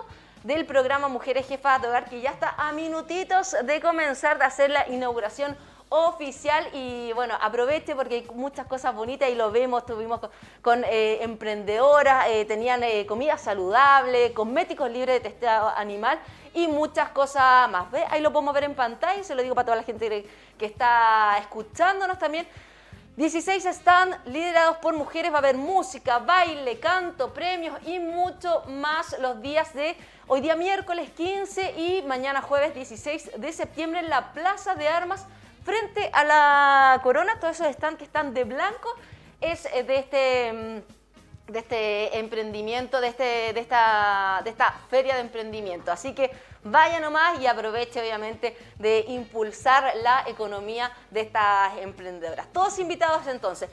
[0.44, 4.70] del programa Mujeres Jefas de Hogar, que ya está a minutitos de comenzar de hacer
[4.70, 5.56] la inauguración
[5.88, 10.20] oficial y bueno, aproveche porque hay muchas cosas bonitas y lo vemos, estuvimos
[10.62, 16.18] con, eh, emprendedoras, eh, tenían eh, comida saludable, cosméticos libres de testado animal
[16.54, 17.90] y muchas cosas más.
[17.90, 18.04] ¿Ve?
[18.08, 20.26] Ahí lo podemos ver en pantalla y se lo digo para toda la gente
[20.58, 22.48] que está escuchándonos también.
[23.16, 29.14] 16 están liderados por mujeres, va a haber música, baile, canto, premios y mucho más
[29.18, 29.94] los días de
[30.28, 35.26] hoy día miércoles 15 y mañana jueves 16 de septiembre en la Plaza de Armas
[35.62, 37.38] frente a la Corona.
[37.38, 38.88] Todos esos stands que están de blanco
[39.42, 41.02] es eh, de este mm,
[41.52, 45.92] de este emprendimiento, de, este, de, esta, de esta feria de emprendimiento.
[45.92, 46.30] Así que
[46.64, 52.46] vaya nomás y aproveche obviamente de impulsar la economía de estas emprendedoras.
[52.52, 53.68] Todos invitados entonces.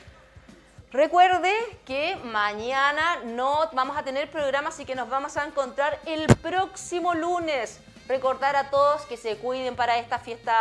[0.92, 1.54] Recuerde
[1.86, 7.14] que mañana no vamos a tener programa, así que nos vamos a encontrar el próximo
[7.14, 7.80] lunes.
[8.08, 10.56] Recordar a todos que se cuiden para estas fiestas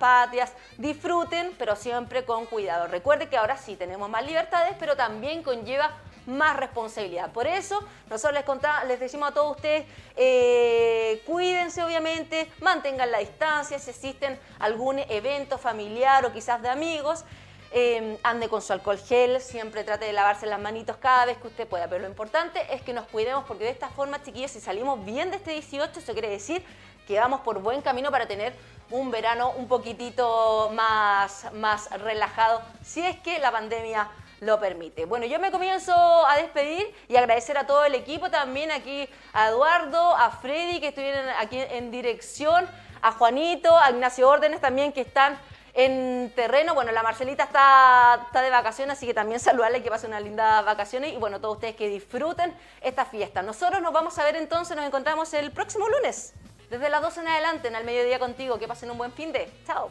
[0.00, 2.88] patrias, disfruten, pero siempre con cuidado.
[2.88, 5.92] Recuerde que ahora sí tenemos más libertades, pero también conlleva
[6.28, 7.32] más responsabilidad.
[7.32, 8.44] Por eso, nosotros
[8.86, 15.56] les, decimos a todos ustedes, eh, cuídense obviamente, mantengan la distancia, si existen algún evento
[15.58, 17.24] familiar o quizás de amigos,
[17.70, 21.48] eh, ande con su alcohol gel, siempre trate de lavarse las manitos cada vez que
[21.48, 24.60] usted pueda, pero lo importante es que nos cuidemos porque de esta forma, chiquillos, si
[24.60, 26.62] salimos bien de este 18, eso quiere decir
[27.06, 28.54] que vamos por buen camino para tener
[28.90, 34.10] un verano un poquitito más, más relajado, si es que la pandemia
[34.40, 35.04] lo permite.
[35.04, 39.48] Bueno, yo me comienzo a despedir y agradecer a todo el equipo, también aquí a
[39.48, 42.68] Eduardo, a Freddy que estuvieron aquí en dirección,
[43.02, 45.38] a Juanito, a Ignacio Órdenes también que están
[45.74, 46.74] en terreno.
[46.74, 50.64] Bueno, la Marcelita está, está de vacaciones, así que también saludarle que pasen unas lindas
[50.64, 53.42] vacaciones y bueno, todos ustedes que disfruten esta fiesta.
[53.42, 56.34] Nosotros nos vamos a ver entonces, nos encontramos el próximo lunes,
[56.70, 58.58] desde las 12 en adelante, en el mediodía contigo.
[58.58, 59.50] Que pasen un buen fin de.
[59.66, 59.90] Chao.